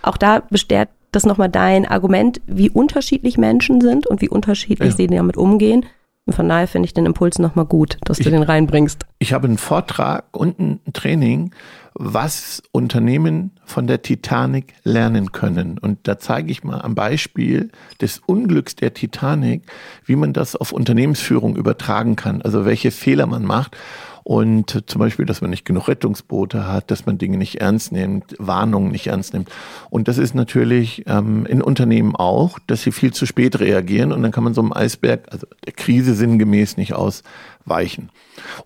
Auch 0.02 0.16
da 0.16 0.44
bestärkt 0.48 0.92
das 1.10 1.26
nochmal 1.26 1.48
dein 1.48 1.86
Argument, 1.86 2.40
wie 2.46 2.70
unterschiedlich 2.70 3.36
Menschen 3.36 3.80
sind 3.80 4.06
und 4.06 4.20
wie 4.20 4.28
unterschiedlich 4.28 4.90
ja. 4.90 4.96
sie 4.96 5.08
damit 5.08 5.36
umgehen. 5.36 5.86
Und 6.26 6.34
von 6.34 6.48
daher 6.48 6.68
finde 6.68 6.86
ich 6.86 6.94
den 6.94 7.06
Impuls 7.06 7.38
nochmal 7.38 7.64
gut, 7.64 7.98
dass 8.04 8.18
ich, 8.18 8.24
du 8.24 8.30
den 8.30 8.42
reinbringst. 8.42 9.06
Ich 9.18 9.32
habe 9.32 9.48
einen 9.48 9.58
Vortrag 9.58 10.24
und 10.32 10.58
ein 10.60 10.80
Training, 10.92 11.52
was 11.94 12.62
Unternehmen 12.72 13.52
von 13.64 13.86
der 13.86 14.02
Titanic 14.02 14.74
lernen 14.84 15.32
können. 15.32 15.78
Und 15.78 16.06
da 16.06 16.18
zeige 16.18 16.52
ich 16.52 16.62
mal 16.62 16.80
am 16.82 16.94
Beispiel 16.94 17.70
des 18.00 18.20
Unglücks 18.24 18.76
der 18.76 18.94
Titanic, 18.94 19.62
wie 20.04 20.16
man 20.16 20.32
das 20.32 20.54
auf 20.54 20.72
Unternehmensführung 20.72 21.56
übertragen 21.56 22.16
kann. 22.16 22.42
Also 22.42 22.64
welche 22.64 22.90
Fehler 22.90 23.26
man 23.26 23.44
macht. 23.44 23.76
Und 24.22 24.84
zum 24.86 24.98
Beispiel, 24.98 25.24
dass 25.24 25.40
man 25.40 25.50
nicht 25.50 25.64
genug 25.64 25.88
Rettungsboote 25.88 26.66
hat, 26.66 26.90
dass 26.90 27.06
man 27.06 27.18
Dinge 27.18 27.38
nicht 27.38 27.60
ernst 27.60 27.92
nimmt, 27.92 28.34
Warnungen 28.38 28.90
nicht 28.90 29.06
ernst 29.06 29.32
nimmt. 29.32 29.48
Und 29.88 30.08
das 30.08 30.18
ist 30.18 30.34
natürlich 30.34 31.04
ähm, 31.06 31.46
in 31.46 31.62
Unternehmen 31.62 32.14
auch, 32.14 32.58
dass 32.66 32.82
sie 32.82 32.92
viel 32.92 33.12
zu 33.12 33.26
spät 33.26 33.60
reagieren 33.60 34.12
und 34.12 34.22
dann 34.22 34.32
kann 34.32 34.44
man 34.44 34.54
so 34.54 34.60
einem 34.60 34.72
Eisberg, 34.72 35.26
also 35.30 35.46
der 35.64 35.72
Krise 35.72 36.14
sinngemäß 36.14 36.76
nicht 36.76 36.94
ausweichen. 36.94 38.10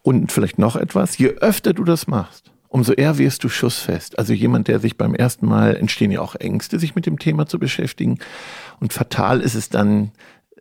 Und 0.02 0.32
vielleicht 0.32 0.58
noch 0.58 0.76
etwas, 0.76 1.16
je 1.18 1.28
öfter 1.28 1.72
du 1.72 1.84
das 1.84 2.06
machst, 2.06 2.50
umso 2.68 2.92
eher 2.92 3.18
wirst 3.18 3.44
du 3.44 3.48
schussfest. 3.48 4.18
Also 4.18 4.32
jemand, 4.32 4.66
der 4.68 4.80
sich 4.80 4.96
beim 4.96 5.14
ersten 5.14 5.46
Mal 5.46 5.76
entstehen 5.76 6.10
ja 6.10 6.20
auch 6.20 6.34
Ängste, 6.34 6.78
sich 6.78 6.96
mit 6.96 7.06
dem 7.06 7.18
Thema 7.18 7.46
zu 7.46 7.58
beschäftigen. 7.58 8.18
Und 8.80 8.92
fatal 8.92 9.40
ist 9.40 9.54
es 9.54 9.68
dann, 9.68 10.10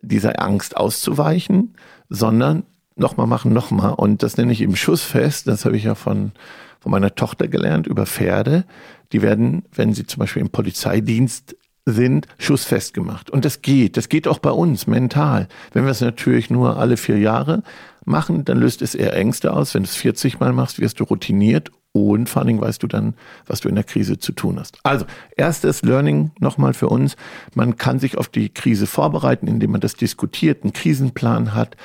dieser 0.06 0.42
Angst 0.42 0.76
auszuweichen, 0.76 1.74
sondern 2.08 2.64
nochmal 2.96 3.26
machen, 3.26 3.52
nochmal. 3.52 3.94
Und 3.94 4.22
das 4.22 4.36
nenne 4.36 4.52
ich 4.52 4.60
eben 4.60 4.76
Schussfest. 4.76 5.48
Das 5.48 5.64
habe 5.64 5.76
ich 5.76 5.84
ja 5.84 5.94
von, 5.94 6.32
von 6.80 6.92
meiner 6.92 7.14
Tochter 7.14 7.48
gelernt 7.48 7.86
über 7.86 8.06
Pferde. 8.06 8.64
Die 9.12 9.22
werden, 9.22 9.64
wenn 9.72 9.94
sie 9.94 10.06
zum 10.06 10.20
Beispiel 10.20 10.42
im 10.42 10.50
Polizeidienst 10.50 11.56
sind, 11.86 12.26
schussfest 12.38 12.94
gemacht. 12.94 13.30
Und 13.30 13.44
das 13.44 13.62
geht. 13.62 13.96
Das 13.96 14.08
geht 14.08 14.26
auch 14.26 14.38
bei 14.38 14.50
uns 14.50 14.86
mental. 14.86 15.48
Wenn 15.72 15.84
wir 15.84 15.90
es 15.90 16.00
natürlich 16.00 16.50
nur 16.50 16.78
alle 16.78 16.96
vier 16.96 17.18
Jahre 17.18 17.62
machen, 18.04 18.44
dann 18.44 18.58
löst 18.58 18.80
es 18.82 18.94
eher 18.94 19.14
Ängste 19.14 19.52
aus. 19.52 19.74
Wenn 19.74 19.82
du 19.82 19.88
es 19.88 19.96
40 19.96 20.40
Mal 20.40 20.52
machst, 20.52 20.80
wirst 20.80 21.00
du 21.00 21.04
routiniert 21.04 21.70
und 21.96 22.28
vor 22.28 22.40
allen 22.40 22.48
Dingen 22.48 22.60
weißt 22.60 22.82
du 22.82 22.88
dann, 22.88 23.14
was 23.46 23.60
du 23.60 23.68
in 23.68 23.76
der 23.76 23.84
Krise 23.84 24.18
zu 24.18 24.32
tun 24.32 24.58
hast. 24.58 24.78
Also, 24.82 25.06
erstes 25.36 25.82
Learning 25.82 26.32
nochmal 26.40 26.74
für 26.74 26.88
uns. 26.88 27.16
Man 27.54 27.76
kann 27.76 28.00
sich 28.00 28.18
auf 28.18 28.28
die 28.28 28.48
Krise 28.48 28.88
vorbereiten, 28.88 29.46
indem 29.46 29.70
man 29.70 29.80
das 29.80 29.94
diskutiert, 29.94 30.64
einen 30.64 30.72
Krisenplan 30.72 31.54
hat, 31.54 31.76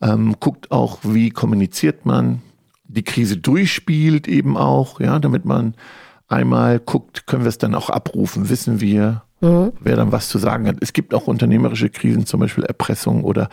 ähm, 0.00 0.36
guckt 0.38 0.70
auch, 0.70 1.00
wie 1.02 1.30
kommuniziert 1.30 2.06
man, 2.06 2.42
die 2.84 3.02
Krise 3.02 3.38
durchspielt 3.38 4.28
eben 4.28 4.56
auch, 4.56 5.00
ja, 5.00 5.18
damit 5.18 5.44
man 5.44 5.74
einmal 6.28 6.78
guckt, 6.78 7.26
können 7.26 7.42
wir 7.42 7.48
es 7.48 7.58
dann 7.58 7.74
auch 7.74 7.90
abrufen, 7.90 8.48
wissen 8.48 8.80
wir, 8.80 9.22
mhm. 9.40 9.72
wer 9.80 9.96
dann 9.96 10.12
was 10.12 10.28
zu 10.28 10.38
sagen 10.38 10.68
hat. 10.68 10.76
Es 10.80 10.92
gibt 10.92 11.12
auch 11.12 11.26
unternehmerische 11.26 11.90
Krisen, 11.90 12.24
zum 12.24 12.38
Beispiel 12.38 12.64
Erpressung 12.64 13.24
oder 13.24 13.48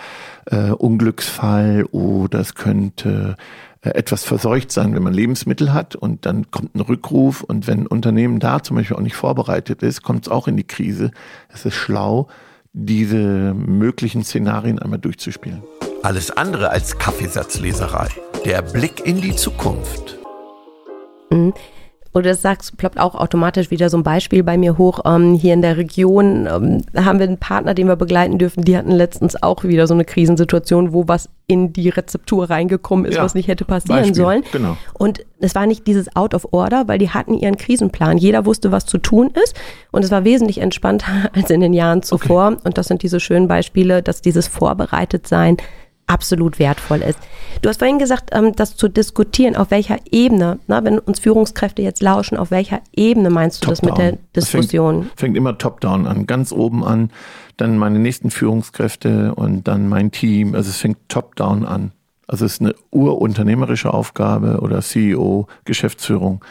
äh, 0.45 0.69
Unglücksfall 0.69 1.85
oder 1.91 2.39
es 2.39 2.53
könnte 2.53 3.35
etwas 3.83 4.23
verseucht 4.23 4.71
sein, 4.71 4.95
wenn 4.95 5.03
man 5.03 5.13
Lebensmittel 5.13 5.73
hat 5.73 5.95
und 5.95 6.25
dann 6.25 6.49
kommt 6.51 6.73
ein 6.75 6.79
Rückruf 6.79 7.43
und 7.43 7.67
wenn 7.67 7.81
ein 7.81 7.87
Unternehmen 7.87 8.39
da 8.39 8.63
zum 8.63 8.77
Beispiel 8.77 8.95
auch 8.95 9.01
nicht 9.01 9.15
vorbereitet 9.15 9.83
ist, 9.83 10.03
kommt 10.03 10.25
es 10.25 10.31
auch 10.31 10.47
in 10.47 10.55
die 10.55 10.63
Krise. 10.63 11.11
Es 11.53 11.65
ist 11.65 11.75
schlau, 11.75 12.27
diese 12.71 13.53
möglichen 13.53 14.23
Szenarien 14.23 14.79
einmal 14.79 14.99
durchzuspielen. 14.99 15.63
Alles 16.01 16.31
andere 16.31 16.69
als 16.69 16.97
Kaffeesatzleserei. 16.97 18.07
Der 18.45 18.61
Blick 18.61 19.05
in 19.05 19.21
die 19.21 19.35
Zukunft. 19.35 20.17
Oder 22.13 22.29
das 22.29 22.41
sagst, 22.41 22.77
ploppt 22.77 22.99
auch 22.99 23.15
automatisch 23.15 23.71
wieder 23.71 23.89
so 23.89 23.97
ein 23.97 24.03
Beispiel 24.03 24.43
bei 24.43 24.57
mir 24.57 24.77
hoch. 24.77 24.99
Ähm, 25.05 25.33
hier 25.33 25.53
in 25.53 25.61
der 25.61 25.77
Region 25.77 26.47
ähm, 26.47 26.83
haben 26.95 27.19
wir 27.19 27.27
einen 27.27 27.37
Partner, 27.37 27.73
den 27.73 27.87
wir 27.87 27.95
begleiten 27.95 28.37
dürfen. 28.37 28.63
Die 28.63 28.77
hatten 28.77 28.91
letztens 28.91 29.41
auch 29.41 29.63
wieder 29.63 29.87
so 29.87 29.93
eine 29.93 30.05
Krisensituation, 30.05 30.93
wo 30.93 31.07
was 31.07 31.29
in 31.47 31.73
die 31.73 31.89
Rezeptur 31.89 32.49
reingekommen 32.49 33.05
ist, 33.05 33.15
ja, 33.15 33.23
was 33.23 33.33
nicht 33.33 33.47
hätte 33.47 33.65
passieren 33.65 34.01
Beispiel, 34.01 34.15
sollen. 34.15 34.43
Genau. 34.51 34.77
Und 34.93 35.25
es 35.39 35.55
war 35.55 35.65
nicht 35.65 35.87
dieses 35.87 36.15
Out 36.15 36.33
of 36.33 36.47
Order, 36.51 36.87
weil 36.87 36.99
die 36.99 37.09
hatten 37.09 37.33
ihren 37.33 37.57
Krisenplan. 37.57 38.17
Jeder 38.17 38.45
wusste, 38.45 38.71
was 38.71 38.85
zu 38.85 38.97
tun 38.97 39.31
ist. 39.43 39.55
Und 39.91 40.05
es 40.05 40.11
war 40.11 40.23
wesentlich 40.23 40.59
entspannter 40.59 41.29
als 41.33 41.49
in 41.49 41.61
den 41.61 41.73
Jahren 41.73 42.03
zuvor. 42.03 42.47
Okay. 42.53 42.61
Und 42.63 42.77
das 42.77 42.87
sind 42.87 43.01
diese 43.01 43.19
schönen 43.19 43.47
Beispiele, 43.47 44.03
dass 44.03 44.21
dieses 44.21 44.47
Vorbereitetsein 44.47 45.57
absolut 46.13 46.59
wertvoll 46.59 47.01
ist. 47.01 47.17
Du 47.61 47.69
hast 47.69 47.79
vorhin 47.79 47.97
gesagt, 47.97 48.29
ähm, 48.33 48.53
das 48.55 48.77
zu 48.77 48.87
diskutieren, 48.87 49.55
auf 49.55 49.71
welcher 49.71 49.97
Ebene, 50.11 50.59
na, 50.67 50.83
wenn 50.83 50.99
uns 50.99 51.19
Führungskräfte 51.19 51.81
jetzt 51.81 52.01
lauschen, 52.01 52.37
auf 52.37 52.51
welcher 52.51 52.81
Ebene 52.95 53.29
meinst 53.29 53.63
du 53.63 53.67
top 53.67 53.71
das 53.71 53.81
mit 53.81 53.97
der 53.97 54.17
Diskussion? 54.35 55.03
Fängt, 55.03 55.19
fängt, 55.19 55.37
immer 55.37 55.57
top-down 55.57 56.05
an, 56.05 56.27
ganz 56.27 56.51
oben 56.51 56.83
an, 56.83 57.09
dann 57.57 57.77
meine 57.77 57.99
nächsten 57.99 58.29
Führungskräfte 58.29 59.33
und 59.33 59.67
dann 59.67 59.89
mein 59.89 60.11
Team. 60.11 60.53
Also 60.53 60.69
es 60.69 60.77
fängt 60.77 60.97
top-down 61.09 61.65
an. 61.65 61.91
Also 62.27 62.45
es 62.45 62.53
ist 62.53 62.61
eine 62.61 62.75
urunternehmerische 62.91 63.93
Aufgabe 63.93 64.59
oder 64.61 64.81
CEO, 64.81 65.47
Geschäftsführung 65.65 66.43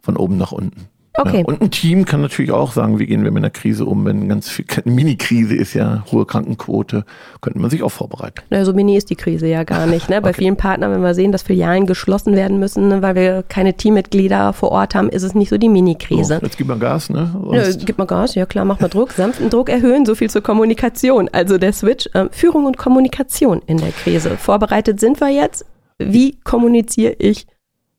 von 0.00 0.16
oben 0.16 0.36
nach 0.36 0.52
unten. 0.52 0.88
Okay. 1.18 1.38
Ja, 1.38 1.44
und 1.44 1.60
ein 1.60 1.70
Team 1.70 2.04
kann 2.04 2.20
natürlich 2.20 2.52
auch 2.52 2.70
sagen, 2.72 2.98
wie 2.98 3.06
gehen 3.06 3.24
wir 3.24 3.32
mit 3.32 3.42
einer 3.42 3.50
Krise 3.50 3.84
um, 3.84 4.04
wenn 4.04 4.28
ganz 4.28 4.48
viel, 4.48 4.64
eine 4.84 4.94
Mini-Krise 4.94 5.54
ist 5.56 5.74
ja, 5.74 6.04
hohe 6.12 6.26
Krankenquote, 6.26 7.04
könnte 7.40 7.58
man 7.58 7.70
sich 7.70 7.82
auch 7.82 7.90
vorbereiten. 7.90 8.40
Na, 8.50 8.64
so 8.64 8.72
mini 8.72 8.96
ist 8.96 9.10
die 9.10 9.16
Krise 9.16 9.48
ja 9.48 9.64
gar 9.64 9.86
nicht. 9.86 10.08
Ne? 10.08 10.22
Bei 10.22 10.30
okay. 10.30 10.42
vielen 10.42 10.56
Partnern, 10.56 10.92
wenn 10.92 11.00
wir 11.00 11.14
sehen, 11.14 11.32
dass 11.32 11.42
Filialen 11.42 11.86
geschlossen 11.86 12.36
werden 12.36 12.60
müssen, 12.60 12.88
ne, 12.88 13.02
weil 13.02 13.16
wir 13.16 13.42
keine 13.42 13.74
Teammitglieder 13.74 14.52
vor 14.52 14.70
Ort 14.70 14.94
haben, 14.94 15.08
ist 15.08 15.24
es 15.24 15.34
nicht 15.34 15.48
so 15.48 15.58
die 15.58 15.68
Mini-Krise. 15.68 16.38
Oh, 16.40 16.44
jetzt 16.44 16.56
gibt 16.56 16.68
man 16.68 16.78
Gas, 16.78 17.10
ne? 17.10 17.34
Ja, 17.52 17.70
gibt 17.72 17.98
man 17.98 18.06
Gas, 18.06 18.36
ja 18.36 18.46
klar, 18.46 18.64
macht 18.64 18.80
man 18.80 18.90
Druck, 18.90 19.12
sanften 19.12 19.50
Druck 19.50 19.68
erhöhen, 19.68 20.06
so 20.06 20.14
viel 20.14 20.30
zur 20.30 20.42
Kommunikation. 20.42 21.28
Also 21.32 21.58
der 21.58 21.72
Switch, 21.72 22.08
äh, 22.14 22.26
Führung 22.30 22.66
und 22.66 22.76
Kommunikation 22.76 23.60
in 23.66 23.78
der 23.78 23.90
Krise. 23.90 24.36
Vorbereitet 24.36 25.00
sind 25.00 25.20
wir 25.20 25.30
jetzt. 25.30 25.64
Wie 25.98 26.38
kommuniziere 26.44 27.14
ich 27.18 27.46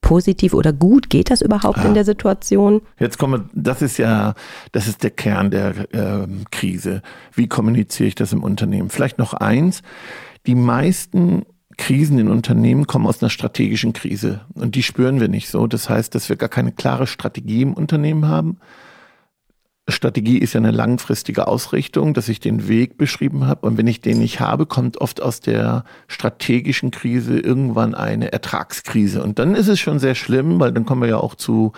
positiv 0.01 0.53
oder 0.53 0.73
gut? 0.73 1.09
Geht 1.09 1.29
das 1.29 1.41
überhaupt 1.41 1.79
ah. 1.79 1.85
in 1.85 1.93
der 1.93 2.05
Situation? 2.05 2.81
Jetzt 2.99 3.17
kommen 3.17 3.41
wir, 3.41 3.49
das 3.53 3.81
ist 3.81 3.97
ja, 3.97 4.33
das 4.71 4.87
ist 4.87 5.03
der 5.03 5.11
Kern 5.11 5.51
der 5.51 5.93
äh, 5.93 6.27
Krise. 6.51 7.01
Wie 7.33 7.47
kommuniziere 7.47 8.07
ich 8.07 8.15
das 8.15 8.33
im 8.33 8.43
Unternehmen? 8.43 8.89
Vielleicht 8.89 9.17
noch 9.17 9.33
eins. 9.33 9.81
Die 10.47 10.55
meisten 10.55 11.43
Krisen 11.77 12.19
in 12.19 12.27
Unternehmen 12.27 12.87
kommen 12.87 13.07
aus 13.07 13.23
einer 13.23 13.29
strategischen 13.29 13.93
Krise 13.93 14.41
und 14.53 14.75
die 14.75 14.83
spüren 14.83 15.19
wir 15.19 15.29
nicht 15.29 15.49
so. 15.49 15.65
Das 15.65 15.89
heißt, 15.89 16.13
dass 16.13 16.27
wir 16.27 16.35
gar 16.35 16.49
keine 16.49 16.73
klare 16.73 17.07
Strategie 17.07 17.61
im 17.61 17.73
Unternehmen 17.73 18.27
haben, 18.27 18.57
Strategie 19.91 20.37
ist 20.37 20.53
ja 20.53 20.59
eine 20.59 20.71
langfristige 20.71 21.47
Ausrichtung, 21.47 22.13
dass 22.13 22.29
ich 22.29 22.39
den 22.39 22.67
Weg 22.67 22.97
beschrieben 22.97 23.47
habe. 23.47 23.65
Und 23.67 23.77
wenn 23.77 23.87
ich 23.87 24.01
den 24.01 24.19
nicht 24.19 24.39
habe, 24.39 24.65
kommt 24.65 24.97
oft 24.99 25.21
aus 25.21 25.39
der 25.39 25.83
strategischen 26.07 26.91
Krise 26.91 27.39
irgendwann 27.39 27.95
eine 27.95 28.31
Ertragskrise. 28.31 29.23
Und 29.23 29.39
dann 29.39 29.55
ist 29.55 29.67
es 29.67 29.79
schon 29.79 29.99
sehr 29.99 30.15
schlimm, 30.15 30.59
weil 30.59 30.71
dann 30.71 30.85
kommen 30.85 31.01
wir 31.01 31.09
ja 31.09 31.17
auch 31.17 31.35
zu 31.35 31.73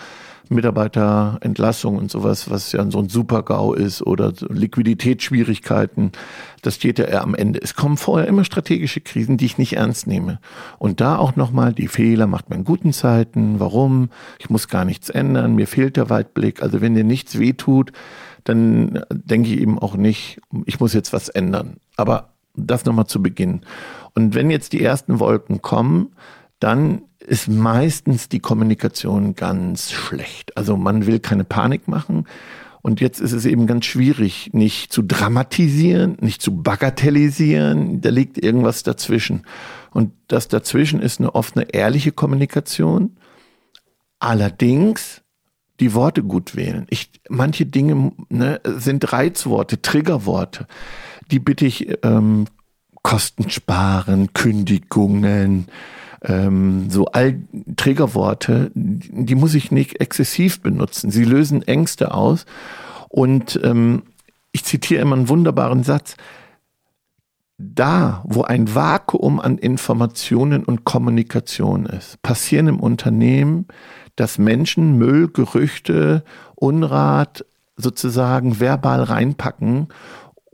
Mitarbeiterentlassung 0.48 1.96
und 1.96 2.10
sowas, 2.10 2.50
was 2.50 2.72
ja 2.72 2.88
so 2.90 2.98
ein 2.98 3.08
Super-GAU 3.08 3.74
ist 3.74 4.02
oder 4.02 4.32
Liquiditätsschwierigkeiten. 4.48 6.12
Das 6.62 6.76
steht 6.76 6.98
ja 6.98 7.06
eher 7.06 7.22
am 7.22 7.34
Ende. 7.34 7.60
Es 7.62 7.74
kommen 7.74 7.96
vorher 7.96 8.28
immer 8.28 8.44
strategische 8.44 9.00
Krisen, 9.00 9.36
die 9.36 9.46
ich 9.46 9.58
nicht 9.58 9.76
ernst 9.76 10.06
nehme. 10.06 10.40
Und 10.78 11.00
da 11.00 11.16
auch 11.16 11.36
nochmal, 11.36 11.72
die 11.72 11.88
Fehler 11.88 12.26
macht 12.26 12.50
man 12.50 12.60
in 12.60 12.64
guten 12.64 12.92
Zeiten. 12.92 13.60
Warum? 13.60 14.10
Ich 14.38 14.50
muss 14.50 14.68
gar 14.68 14.84
nichts 14.84 15.10
ändern. 15.10 15.54
Mir 15.54 15.66
fehlt 15.66 15.96
der 15.96 16.10
Weitblick. 16.10 16.62
Also 16.62 16.80
wenn 16.80 16.94
dir 16.94 17.04
nichts 17.04 17.38
wehtut, 17.38 17.92
dann 18.44 19.04
denke 19.10 19.50
ich 19.50 19.60
eben 19.60 19.78
auch 19.78 19.96
nicht, 19.96 20.40
ich 20.66 20.80
muss 20.80 20.94
jetzt 20.94 21.12
was 21.12 21.28
ändern. 21.28 21.76
Aber 21.96 22.30
das 22.54 22.84
nochmal 22.84 23.06
zu 23.06 23.22
Beginn. 23.22 23.62
Und 24.14 24.34
wenn 24.34 24.50
jetzt 24.50 24.72
die 24.72 24.82
ersten 24.82 25.20
Wolken 25.20 25.62
kommen, 25.62 26.12
dann 26.60 27.02
ist 27.26 27.48
meistens 27.48 28.28
die 28.28 28.40
Kommunikation 28.40 29.34
ganz 29.34 29.92
schlecht. 29.92 30.56
Also 30.56 30.76
man 30.76 31.06
will 31.06 31.20
keine 31.20 31.44
Panik 31.44 31.88
machen. 31.88 32.26
Und 32.82 33.00
jetzt 33.00 33.20
ist 33.20 33.32
es 33.32 33.46
eben 33.46 33.68
ganz 33.68 33.84
schwierig, 33.86 34.50
nicht 34.52 34.92
zu 34.92 35.02
dramatisieren, 35.02 36.16
nicht 36.20 36.42
zu 36.42 36.62
bagatellisieren. 36.62 38.00
Da 38.00 38.10
liegt 38.10 38.42
irgendwas 38.42 38.82
dazwischen. 38.82 39.46
Und 39.92 40.12
das 40.26 40.48
dazwischen 40.48 41.00
ist 41.00 41.20
eine 41.20 41.34
offene, 41.34 41.72
ehrliche 41.72 42.10
Kommunikation. 42.10 43.16
Allerdings 44.18 45.22
die 45.78 45.94
Worte 45.94 46.24
gut 46.24 46.56
wählen. 46.56 46.86
Ich, 46.90 47.10
manche 47.28 47.66
Dinge 47.66 48.12
ne, 48.28 48.60
sind 48.64 49.12
Reizworte, 49.12 49.80
Triggerworte. 49.80 50.66
Die 51.30 51.38
bitte 51.38 51.66
ich 51.66 51.98
ähm, 52.04 52.46
Kosten 53.02 53.48
sparen, 53.50 54.32
Kündigungen, 54.32 55.66
ähm, 56.24 56.90
so 56.90 57.06
all 57.06 57.40
Trägerworte, 57.76 58.70
die 58.74 59.34
muss 59.34 59.54
ich 59.54 59.70
nicht 59.70 60.00
exzessiv 60.00 60.60
benutzen. 60.60 61.10
Sie 61.10 61.24
lösen 61.24 61.62
Ängste 61.62 62.14
aus. 62.14 62.46
Und 63.08 63.60
ähm, 63.62 64.04
ich 64.52 64.64
zitiere 64.64 65.02
immer 65.02 65.16
einen 65.16 65.28
wunderbaren 65.28 65.82
Satz. 65.82 66.16
Da, 67.58 68.24
wo 68.26 68.42
ein 68.42 68.74
Vakuum 68.74 69.38
an 69.38 69.58
Informationen 69.58 70.64
und 70.64 70.84
Kommunikation 70.84 71.86
ist, 71.86 72.20
passieren 72.22 72.66
im 72.66 72.80
Unternehmen, 72.80 73.66
dass 74.16 74.38
Menschen 74.38 74.98
Müll, 74.98 75.28
Gerüchte, 75.28 76.24
Unrat 76.54 77.44
sozusagen 77.76 78.60
verbal 78.60 79.02
reinpacken 79.02 79.88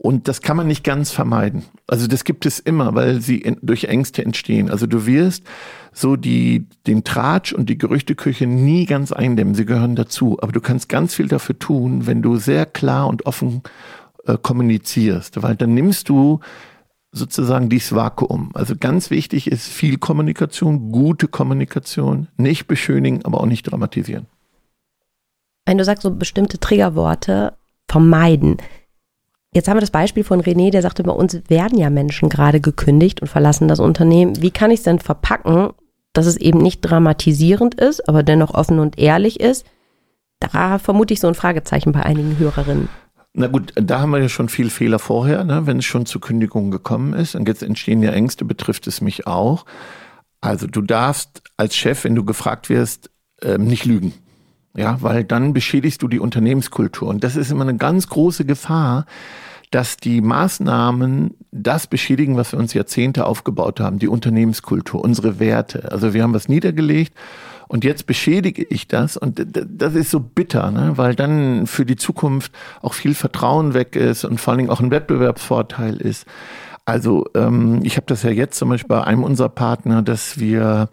und 0.01 0.29
das 0.29 0.41
kann 0.41 0.55
man 0.55 0.67
nicht 0.67 0.85
ganz 0.85 1.11
vermeiden. 1.11 1.63
Also 1.85 2.07
das 2.07 2.23
gibt 2.23 2.45
es 2.45 2.57
immer, 2.59 2.95
weil 2.95 3.19
sie 3.19 3.39
in, 3.39 3.57
durch 3.61 3.83
Ängste 3.83 4.23
entstehen. 4.23 4.69
Also 4.69 4.87
du 4.87 5.05
wirst 5.05 5.43
so 5.91 6.15
die, 6.15 6.67
den 6.87 7.03
Tratsch 7.03 7.51
und 7.51 7.69
die 7.69 7.77
Gerüchteküche 7.77 8.47
nie 8.47 8.85
ganz 8.85 9.11
eindämmen. 9.11 9.55
Sie 9.55 9.65
gehören 9.65 9.97
dazu. 9.97 10.37
Aber 10.41 10.53
du 10.53 10.61
kannst 10.61 10.87
ganz 10.87 11.15
viel 11.15 11.27
dafür 11.27 11.59
tun, 11.59 12.07
wenn 12.07 12.21
du 12.21 12.37
sehr 12.37 12.65
klar 12.65 13.07
und 13.09 13.25
offen 13.25 13.61
äh, 14.25 14.37
kommunizierst. 14.41 15.43
Weil 15.43 15.57
dann 15.57 15.73
nimmst 15.73 16.07
du 16.07 16.39
sozusagen 17.11 17.67
dieses 17.67 17.93
Vakuum. 17.93 18.51
Also 18.53 18.75
ganz 18.79 19.09
wichtig 19.09 19.51
ist 19.51 19.67
viel 19.67 19.97
Kommunikation, 19.97 20.93
gute 20.93 21.27
Kommunikation, 21.27 22.29
nicht 22.37 22.67
beschönigen, 22.67 23.25
aber 23.25 23.41
auch 23.41 23.47
nicht 23.47 23.63
dramatisieren. 23.63 24.27
Wenn 25.65 25.77
du 25.77 25.83
sagst, 25.83 26.03
so 26.03 26.11
bestimmte 26.11 26.57
Triggerworte 26.57 27.51
vermeiden, 27.89 28.57
Jetzt 29.53 29.67
haben 29.67 29.77
wir 29.77 29.81
das 29.81 29.91
Beispiel 29.91 30.23
von 30.23 30.41
René, 30.41 30.69
der 30.69 30.83
sagte, 30.83 31.03
bei 31.03 31.11
uns 31.11 31.41
werden 31.47 31.79
ja 31.79 31.89
Menschen 31.89 32.29
gerade 32.29 32.61
gekündigt 32.61 33.21
und 33.21 33.27
verlassen 33.27 33.67
das 33.67 33.79
Unternehmen. 33.79 34.41
Wie 34.41 34.51
kann 34.51 34.69
ich 34.69 34.79
es 34.79 34.83
denn 34.83 34.99
verpacken, 34.99 35.71
dass 36.13 36.27
es 36.27 36.37
eben 36.37 36.59
nicht 36.59 36.81
dramatisierend 36.81 37.73
ist, 37.75 38.07
aber 38.07 38.21
dennoch 38.21 38.53
offen 38.53 38.79
und 38.79 38.99
ehrlich 38.99 39.39
ist? 39.39 39.65
Da 40.39 40.77
vermute 40.77 41.13
ich 41.13 41.19
so 41.19 41.27
ein 41.27 41.35
Fragezeichen 41.35 41.91
bei 41.91 42.03
einigen 42.03 42.37
Hörerinnen. 42.37 42.89
Na 43.33 43.47
gut, 43.47 43.73
da 43.75 44.01
haben 44.01 44.11
wir 44.11 44.21
ja 44.21 44.29
schon 44.29 44.49
viel 44.49 44.69
Fehler 44.69 44.99
vorher, 44.99 45.43
ne, 45.43 45.65
wenn 45.65 45.79
es 45.79 45.85
schon 45.85 46.05
zu 46.05 46.19
Kündigungen 46.19 46.71
gekommen 46.71 47.13
ist. 47.13 47.35
Und 47.35 47.47
jetzt 47.47 47.63
entstehen 47.63 48.03
ja 48.03 48.11
Ängste, 48.11 48.45
betrifft 48.45 48.87
es 48.87 49.01
mich 49.01 49.27
auch. 49.27 49.65
Also 50.41 50.67
du 50.67 50.81
darfst 50.81 51.41
als 51.57 51.75
Chef, 51.75 52.03
wenn 52.03 52.15
du 52.15 52.23
gefragt 52.23 52.69
wirst, 52.69 53.09
ähm, 53.41 53.65
nicht 53.65 53.85
lügen. 53.85 54.13
Ja, 54.79 55.01
weil 55.01 55.25
dann 55.25 55.51
beschädigst 55.51 56.01
du 56.01 56.07
die 56.07 56.19
Unternehmenskultur. 56.19 57.09
Und 57.09 57.25
das 57.25 57.35
ist 57.35 57.51
immer 57.51 57.63
eine 57.63 57.75
ganz 57.75 58.07
große 58.07 58.45
Gefahr, 58.45 59.05
dass 59.71 59.97
die 59.97 60.21
Maßnahmen 60.21 61.35
das 61.51 61.85
beschädigen, 61.87 62.37
was 62.37 62.53
wir 62.53 62.59
uns 62.59 62.73
Jahrzehnte 62.73 63.25
aufgebaut 63.25 63.81
haben, 63.81 63.99
die 63.99 64.07
Unternehmenskultur, 64.07 65.03
unsere 65.03 65.37
Werte. 65.37 65.91
Also 65.91 66.13
wir 66.13 66.23
haben 66.23 66.33
was 66.33 66.47
niedergelegt 66.47 67.13
und 67.67 67.83
jetzt 67.83 68.07
beschädige 68.07 68.63
ich 68.63 68.87
das 68.87 69.17
und 69.17 69.45
das 69.53 69.95
ist 69.95 70.11
so 70.11 70.21
bitter, 70.21 70.71
ne? 70.71 70.93
weil 70.95 71.13
dann 71.13 71.67
für 71.67 71.85
die 71.85 71.97
Zukunft 71.97 72.53
auch 72.81 72.93
viel 72.93 73.15
Vertrauen 73.15 73.73
weg 73.73 73.97
ist 73.97 74.23
und 74.23 74.39
vor 74.39 74.51
allen 74.51 74.59
Dingen 74.59 74.69
auch 74.69 74.79
ein 74.79 74.91
Wettbewerbsvorteil 74.91 75.97
ist. 75.97 76.25
Also 76.85 77.25
ähm, 77.35 77.81
ich 77.83 77.97
habe 77.97 78.07
das 78.07 78.23
ja 78.23 78.29
jetzt 78.29 78.57
zum 78.57 78.69
Beispiel 78.69 78.87
bei 78.87 79.03
einem 79.03 79.23
unserer 79.23 79.49
Partner, 79.49 80.01
dass 80.01 80.39
wir 80.39 80.87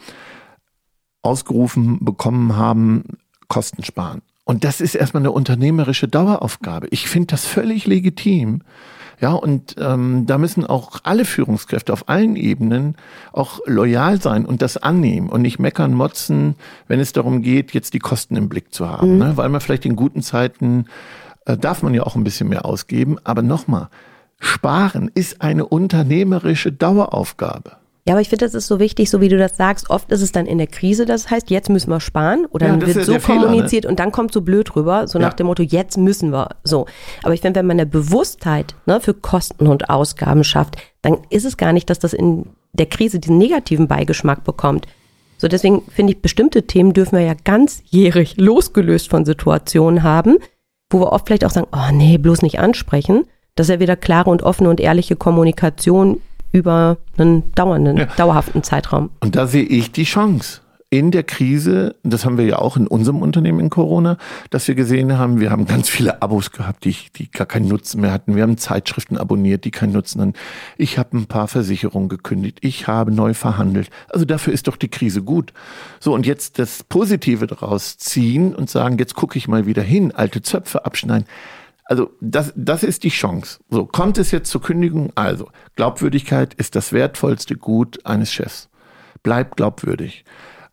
ausgerufen 1.23 2.05
bekommen 2.05 2.57
haben, 2.57 3.05
Kosten 3.49 3.85
sparen. 3.85 4.23
Und 4.45 4.63
das 4.63 4.81
ist 4.81 4.95
erstmal 4.95 5.23
eine 5.23 5.33
unternehmerische 5.33 6.07
Daueraufgabe. 6.07 6.87
Ich 6.91 7.09
finde 7.09 7.29
das 7.29 7.45
völlig 7.45 7.87
legitim. 7.87 8.63
Ja, 9.21 9.33
und 9.33 9.77
ähm, 9.79 10.27
da 10.27 10.37
müssen 10.37 10.67
auch 10.67 11.01
alle 11.03 11.25
Führungskräfte 11.25 11.93
auf 11.93 12.09
allen 12.09 12.37
Ebenen 12.37 12.97
auch 13.33 13.61
loyal 13.65 14.21
sein 14.21 14.45
und 14.45 14.61
das 14.61 14.77
annehmen 14.77 15.31
und 15.31 15.41
nicht 15.41 15.59
meckern, 15.59 15.95
motzen, 15.95 16.55
wenn 16.87 17.01
es 17.01 17.13
darum 17.13 17.41
geht, 17.41 17.73
jetzt 17.73 17.95
die 17.95 17.99
Kosten 17.99 18.37
im 18.37 18.49
Blick 18.51 18.75
zu 18.75 18.89
haben. 18.89 19.15
Mhm. 19.15 19.19
Ne? 19.19 19.37
Weil 19.37 19.49
man 19.49 19.63
vielleicht 19.63 19.87
in 19.87 19.97
guten 19.97 20.23
Zeiten 20.23 20.85
äh, 21.47 21.57
darf 21.57 21.83
man 21.83 21.95
ja 21.95 22.03
auch 22.03 22.15
ein 22.15 22.25
bisschen 22.25 22.49
mehr 22.49 22.67
ausgeben. 22.67 23.17
Aber 23.25 23.41
nochmal, 23.41 23.89
sparen 24.39 25.11
ist 25.15 25.41
eine 25.41 25.65
unternehmerische 25.65 26.71
Daueraufgabe. 26.71 27.73
Ja, 28.07 28.15
aber 28.15 28.21
ich 28.21 28.29
finde, 28.29 28.45
das 28.45 28.55
ist 28.55 28.69
so 28.69 28.79
wichtig, 28.79 29.11
so 29.11 29.21
wie 29.21 29.29
du 29.29 29.37
das 29.37 29.57
sagst. 29.57 29.91
Oft 29.91 30.13
ist 30.13 30.23
es 30.23 30.31
dann 30.31 30.47
in 30.47 30.59
der 30.59 30.69
Krise, 30.69 31.07
das 31.07 31.29
heißt, 31.29 31.51
jetzt 31.51 31.69
müssen 31.69 31.91
wir 31.91 31.99
sparen 31.99 32.47
oder 32.47 32.67
ja, 32.67 32.77
dann 32.77 32.87
wird 32.87 33.05
so 33.05 33.19
kommuniziert 33.19 33.71
Fehler, 33.71 33.83
ne? 33.83 33.89
und 33.89 33.99
dann 33.99 34.13
kommt 34.13 34.33
so 34.33 34.43
blöd 34.43 34.77
rüber, 34.77 35.09
so 35.09 35.19
ja. 35.19 35.27
nach 35.27 35.35
dem 35.35 35.49
Motto, 35.49 35.65
jetzt 35.65 35.99
müssen 35.99 36.31
wir 36.31 36.51
so. 36.63 36.87
Aber 37.25 37.35
ich 37.35 37.41
finde, 37.41 37.59
wenn 37.59 37.67
man 37.67 37.81
eine 37.81 37.87
Bewusstheit 37.87 38.77
ne, 38.87 39.01
für 39.01 39.13
Kosten 39.13 39.67
und 39.67 39.91
Ausgaben 39.91 40.45
schafft, 40.45 40.77
dann 41.03 41.19
ist 41.31 41.45
es 41.45 41.57
gar 41.57 41.73
nicht, 41.73 41.91
dass 41.91 41.99
das 41.99 42.13
in 42.13 42.47
der 42.73 42.87
Krise 42.87 43.19
diesen 43.19 43.39
negativen 43.39 43.89
Beigeschmack 43.89 44.45
bekommt. 44.45 44.87
So, 45.39 45.49
deswegen 45.49 45.83
finde 45.89 46.13
ich, 46.13 46.23
bestimmte 46.23 46.63
Themen 46.67 46.93
dürfen 46.93 47.19
wir 47.19 47.25
ja 47.25 47.35
ganzjährig 47.43 48.37
losgelöst 48.37 49.11
von 49.11 49.25
Situationen 49.25 50.05
haben, 50.05 50.39
wo 50.91 51.01
wir 51.01 51.13
oft 51.13 51.27
vielleicht 51.27 51.45
auch 51.45 51.51
sagen, 51.51 51.67
oh 51.73 51.93
nee, 51.93 52.19
bloß 52.19 52.43
nicht 52.43 52.61
ansprechen. 52.61 53.25
Das 53.57 53.69
ist 53.69 53.75
ja 53.75 53.81
wieder 53.81 53.97
klare 53.97 54.31
und 54.31 54.45
offene 54.45 54.71
und 54.71 54.81
ehrliche 54.81 55.17
Kommunikation 55.17 56.21
über 56.53 56.99
einen 57.19 57.53
dauernden, 57.55 57.97
ja. 57.97 58.07
dauerhaften 58.17 58.63
Zeitraum. 58.63 59.11
Und 59.21 59.37
da 59.37 59.47
sehe 59.47 59.65
ich 59.65 59.93
die 59.93 60.05
Chance 60.05 60.61
in 60.89 61.11
der 61.11 61.25
Krise, 61.25 61.97
das 62.05 62.25
haben 62.25 62.39
wir 62.39 62.47
ja 62.47 62.59
auch 62.59 62.77
in 62.77 62.87
unserem 62.87 63.21
Unternehmen 63.21 63.59
in 63.59 63.71
Corona, 63.71 64.19
dass 64.51 64.69
wir 64.69 64.77
gesehen 64.77 65.19
haben, 65.19 65.41
wir 65.41 65.51
haben 65.51 65.67
ganz 65.67 65.89
viele 65.89 66.23
Abos 66.23 66.53
gehabt, 66.53 66.85
die, 66.85 66.95
die 67.17 67.29
gar 67.29 67.47
keinen 67.47 67.67
Nutzen 67.67 68.01
mehr 68.01 68.13
hatten. 68.13 68.37
Wir 68.37 68.45
haben 68.45 68.57
Zeitschriften 68.57 69.19
abonniert, 69.19 69.65
die 69.65 69.73
keinen 69.73 69.93
Nutzen 69.93 70.21
hatten. 70.21 70.35
Ich 70.77 70.97
habe 70.97 71.17
ein 71.19 71.27
paar 71.27 71.49
Versicherungen 71.49 72.09
gekündigt. 72.09 72.59
Ich 72.61 72.87
habe 72.87 73.11
neu 73.11 73.35
verhandelt. 73.35 73.91
Also 74.09 74.25
dafür 74.25 74.53
ist 74.53 74.69
doch 74.69 74.77
die 74.77 74.89
Krise 74.89 75.23
gut. 75.23 75.53
So, 75.99 76.15
und 76.15 76.25
jetzt 76.25 76.61
das 76.61 76.85
Positive 76.85 77.49
daraus 77.49 77.99
ziehen 77.99 78.55
und 78.55 78.71
sagen, 78.71 78.97
jetzt 78.99 79.17
gucke 79.17 79.39
ich 79.39 79.49
mal 79.49 79.67
wieder 79.67 79.83
hin, 79.83 80.13
alte 80.15 80.41
Zöpfe 80.41 80.85
abschneiden. 80.85 81.27
Also 81.87 82.11
das, 82.21 82.53
das 82.57 82.83
ist 82.83 83.05
die 83.05 83.11
Chance. 83.11 83.61
So, 83.71 83.87
kommt 83.87 84.19
es 84.19 84.33
jetzt 84.33 84.51
zur 84.51 84.61
Kündigung? 84.61 85.13
Also, 85.15 85.49
Glaubwürdigkeit 85.77 86.53
ist 86.55 86.75
das 86.75 86.93
wertvollste 86.93 87.57
Gut 87.57 88.05
eines 88.05 88.33
Chefs. 88.33 88.69
Bleibt 89.23 89.57
glaubwürdig. 89.57 90.25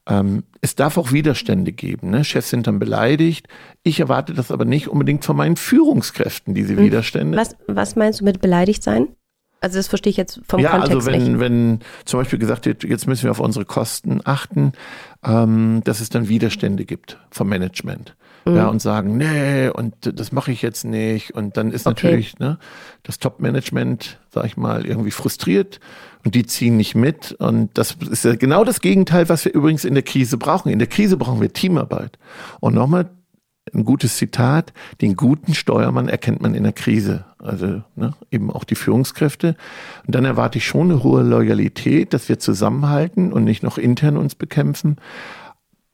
Ähm, 0.08 0.44
es 0.62 0.76
darf 0.76 0.98
auch 0.98 1.12
Widerstände 1.12 1.72
geben. 1.72 2.10
Ne? 2.10 2.24
Chefs 2.24 2.50
sind 2.50 2.68
dann 2.68 2.80
beleidigt. 2.80 3.48
Ich 3.84 4.00
erwarte 4.00 4.34
das 4.34 4.52
aber 4.52 4.66
nicht 4.66 4.88
unbedingt 4.88 5.24
von 5.24 5.38
meinen 5.38 5.56
Führungskräften, 5.56 6.54
diese 6.56 6.76
hm. 6.76 6.84
Widerstände. 6.84 7.38
Was, 7.38 7.56
was 7.68 7.96
meinst 7.96 8.22
du 8.22 8.26
mit 8.26 8.42
beleidigt 8.42 8.84
sein? 8.84 9.10
Also 9.62 9.78
das 9.78 9.88
verstehe 9.88 10.12
ich 10.12 10.18
jetzt 10.18 10.42
vom 10.46 10.60
ja, 10.60 10.72
Kontext 10.72 10.94
also 10.94 11.12
wenn, 11.12 11.24
nicht. 11.24 11.40
wenn 11.40 11.80
zum 12.04 12.20
Beispiel 12.20 12.38
gesagt 12.38 12.66
wird, 12.66 12.84
jetzt 12.84 13.08
müssen 13.08 13.24
wir 13.24 13.32
auf 13.32 13.40
unsere 13.40 13.64
Kosten 13.64 14.20
achten, 14.26 14.74
ähm, 15.24 15.82
dass 15.86 16.02
es 16.02 16.10
dann 16.10 16.28
Widerstände 16.28 16.84
gibt 16.84 17.18
vom 17.32 17.48
Management 17.48 18.14
mhm. 18.46 18.56
ja, 18.56 18.68
und 18.68 18.82
sagen, 18.82 19.18
nee, 19.18 19.70
und 19.70 19.94
das 20.02 20.32
mache 20.32 20.52
ich 20.52 20.62
jetzt 20.62 20.86
nicht. 20.86 21.34
Und 21.34 21.58
dann 21.58 21.72
ist 21.72 21.88
okay. 21.88 22.08
natürlich 22.08 22.40
ne, 22.40 22.58
das 23.04 23.20
Top-Management, 23.20 24.20
sag 24.30 24.46
ich 24.46 24.58
mal, 24.58 24.86
irgendwie 24.86 25.12
frustriert 25.12 25.80
und 26.26 26.36
die 26.36 26.46
ziehen 26.46 26.78
nicht 26.78 26.96
mit. 26.96 27.34
Und 27.34 27.78
das 27.78 27.98
ist 28.10 28.26
ja 28.26 28.36
genau 28.36 28.64
das 28.64 28.82
Gegenteil, 28.82 29.30
was 29.30 29.46
wir 29.46 29.54
übrigens 29.54 29.86
in 29.86 29.94
der 29.94 30.04
Krise 30.04 30.38
brauchen. 30.38 30.70
In 30.70 30.80
der 30.80 30.88
Krise 30.88 31.18
brauchen 31.18 31.42
wir 31.42 31.52
Teamarbeit. 31.54 32.18
Und 32.60 32.76
nochmal 32.76 33.10
ein 33.74 33.86
gutes 33.86 34.18
Zitat, 34.18 34.74
den 35.02 35.16
guten 35.16 35.54
Steuermann 35.54 36.10
erkennt 36.10 36.42
man 36.42 36.54
in 36.54 36.64
der 36.64 36.74
Krise. 36.74 37.26
Also 37.40 37.82
ne, 37.96 38.14
eben 38.30 38.52
auch 38.52 38.64
die 38.64 38.76
Führungskräfte. 38.76 39.56
Und 40.06 40.16
dann 40.16 40.26
erwarte 40.26 40.58
ich 40.58 40.66
schon 40.66 40.92
eine 40.92 41.04
hohe 41.04 41.24
Loyalität, 41.24 42.14
dass 42.14 42.30
wir 42.30 42.40
zusammenhalten 42.40 43.32
und 43.32 43.44
nicht 43.44 43.64
noch 43.64 43.78
intern 43.78 44.18
uns 44.18 44.36
bekämpfen. 44.36 44.98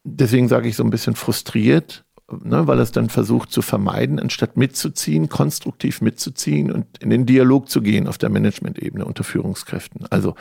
Deswegen 0.02 0.48
sage 0.48 0.68
ich 0.68 0.76
so 0.76 0.84
ein 0.84 0.90
bisschen 0.90 1.14
frustriert, 1.14 2.04
ne, 2.42 2.66
weil 2.66 2.78
es 2.78 2.92
dann 2.92 3.08
versucht 3.08 3.50
zu 3.50 3.62
vermeiden, 3.62 4.18
anstatt 4.18 4.56
mitzuziehen, 4.56 5.28
konstruktiv 5.28 6.00
mitzuziehen 6.00 6.70
und 6.70 6.86
in 7.00 7.10
den 7.10 7.26
Dialog 7.26 7.68
zu 7.68 7.82
gehen 7.82 8.06
auf 8.06 8.18
der 8.18 8.30
Management-Ebene 8.30 9.04
unter 9.04 9.24
Führungskräften. 9.24 10.06
Also 10.10 10.34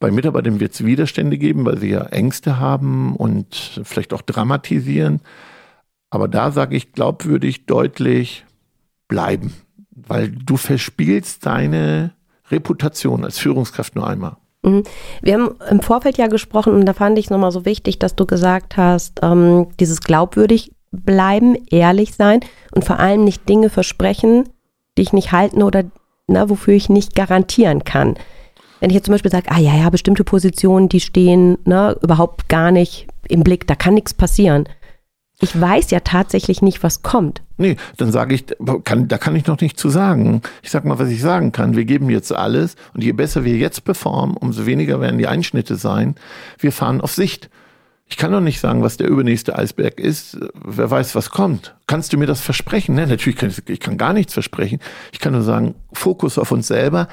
bei 0.00 0.10
Mitarbeitern 0.10 0.60
wird 0.60 0.74
es 0.74 0.84
Widerstände 0.84 1.38
geben, 1.38 1.64
weil 1.64 1.78
sie 1.78 1.90
ja 1.90 2.02
Ängste 2.06 2.58
haben 2.58 3.16
und 3.16 3.80
vielleicht 3.84 4.12
auch 4.12 4.22
dramatisieren. 4.22 5.20
Aber 6.10 6.28
da 6.28 6.50
sage 6.50 6.76
ich 6.76 6.92
glaubwürdig, 6.92 7.66
deutlich 7.66 8.44
bleiben, 9.08 9.54
weil 9.90 10.30
du 10.30 10.56
verspielst 10.56 11.46
deine 11.46 12.12
Reputation 12.50 13.24
als 13.24 13.38
Führungskraft 13.38 13.96
nur 13.96 14.06
einmal. 14.06 14.36
Mhm. 14.62 14.82
Wir 15.22 15.34
haben 15.34 15.54
im 15.70 15.80
Vorfeld 15.80 16.18
ja 16.18 16.26
gesprochen 16.26 16.74
und 16.74 16.86
da 16.86 16.92
fand 16.92 17.18
ich 17.18 17.26
es 17.26 17.30
nochmal 17.30 17.52
so 17.52 17.64
wichtig, 17.64 17.98
dass 17.98 18.16
du 18.16 18.26
gesagt 18.26 18.76
hast, 18.76 19.20
ähm, 19.22 19.68
dieses 19.78 20.00
glaubwürdig 20.00 20.73
bleiben, 20.94 21.56
ehrlich 21.70 22.14
sein 22.14 22.40
und 22.72 22.84
vor 22.84 22.98
allem 22.98 23.24
nicht 23.24 23.48
Dinge 23.48 23.70
versprechen, 23.70 24.48
die 24.96 25.02
ich 25.02 25.12
nicht 25.12 25.32
halten 25.32 25.62
oder 25.62 25.84
na, 26.26 26.48
wofür 26.48 26.74
ich 26.74 26.88
nicht 26.88 27.14
garantieren 27.14 27.84
kann. 27.84 28.14
Wenn 28.80 28.90
ich 28.90 28.94
jetzt 28.94 29.06
zum 29.06 29.12
Beispiel 29.12 29.30
sage, 29.30 29.50
ah 29.50 29.58
ja, 29.58 29.74
ja, 29.76 29.90
bestimmte 29.90 30.24
Positionen, 30.24 30.88
die 30.88 31.00
stehen 31.00 31.58
na, 31.64 31.94
überhaupt 32.02 32.48
gar 32.48 32.70
nicht 32.70 33.06
im 33.28 33.42
Blick, 33.42 33.66
da 33.66 33.74
kann 33.74 33.94
nichts 33.94 34.14
passieren. 34.14 34.68
Ich 35.40 35.60
weiß 35.60 35.90
ja 35.90 36.00
tatsächlich 36.00 36.62
nicht, 36.62 36.82
was 36.82 37.02
kommt. 37.02 37.42
Nee, 37.56 37.76
dann 37.96 38.12
sage 38.12 38.34
ich, 38.34 38.46
kann, 38.84 39.08
da 39.08 39.18
kann 39.18 39.34
ich 39.36 39.46
noch 39.46 39.60
nicht 39.60 39.78
zu 39.78 39.88
sagen. 39.88 40.42
Ich 40.62 40.70
sag 40.70 40.84
mal, 40.84 40.98
was 40.98 41.08
ich 41.08 41.20
sagen 41.20 41.52
kann. 41.52 41.76
Wir 41.76 41.84
geben 41.84 42.08
jetzt 42.08 42.32
alles 42.32 42.76
und 42.94 43.02
je 43.02 43.12
besser 43.12 43.44
wir 43.44 43.56
jetzt 43.56 43.84
performen, 43.84 44.36
umso 44.36 44.64
weniger 44.64 45.00
werden 45.00 45.18
die 45.18 45.26
Einschnitte 45.26 45.76
sein. 45.76 46.14
Wir 46.58 46.72
fahren 46.72 47.00
auf 47.00 47.12
Sicht. 47.12 47.50
Ich 48.06 48.16
kann 48.16 48.32
doch 48.32 48.40
nicht 48.40 48.60
sagen, 48.60 48.82
was 48.82 48.96
der 48.96 49.08
übernächste 49.08 49.56
Eisberg 49.56 49.98
ist. 49.98 50.38
Wer 50.54 50.90
weiß, 50.90 51.14
was 51.14 51.30
kommt. 51.30 51.74
Kannst 51.86 52.12
du 52.12 52.18
mir 52.18 52.26
das 52.26 52.40
versprechen? 52.40 52.94
Nee, 52.94 53.06
natürlich 53.06 53.38
kann 53.38 53.48
ich, 53.48 53.68
ich 53.68 53.80
kann 53.80 53.96
gar 53.96 54.12
nichts 54.12 54.34
versprechen. 54.34 54.78
Ich 55.12 55.20
kann 55.20 55.32
nur 55.32 55.42
sagen, 55.42 55.74
Fokus 55.92 56.38
auf 56.38 56.52
uns 56.52 56.68
selber, 56.68 57.08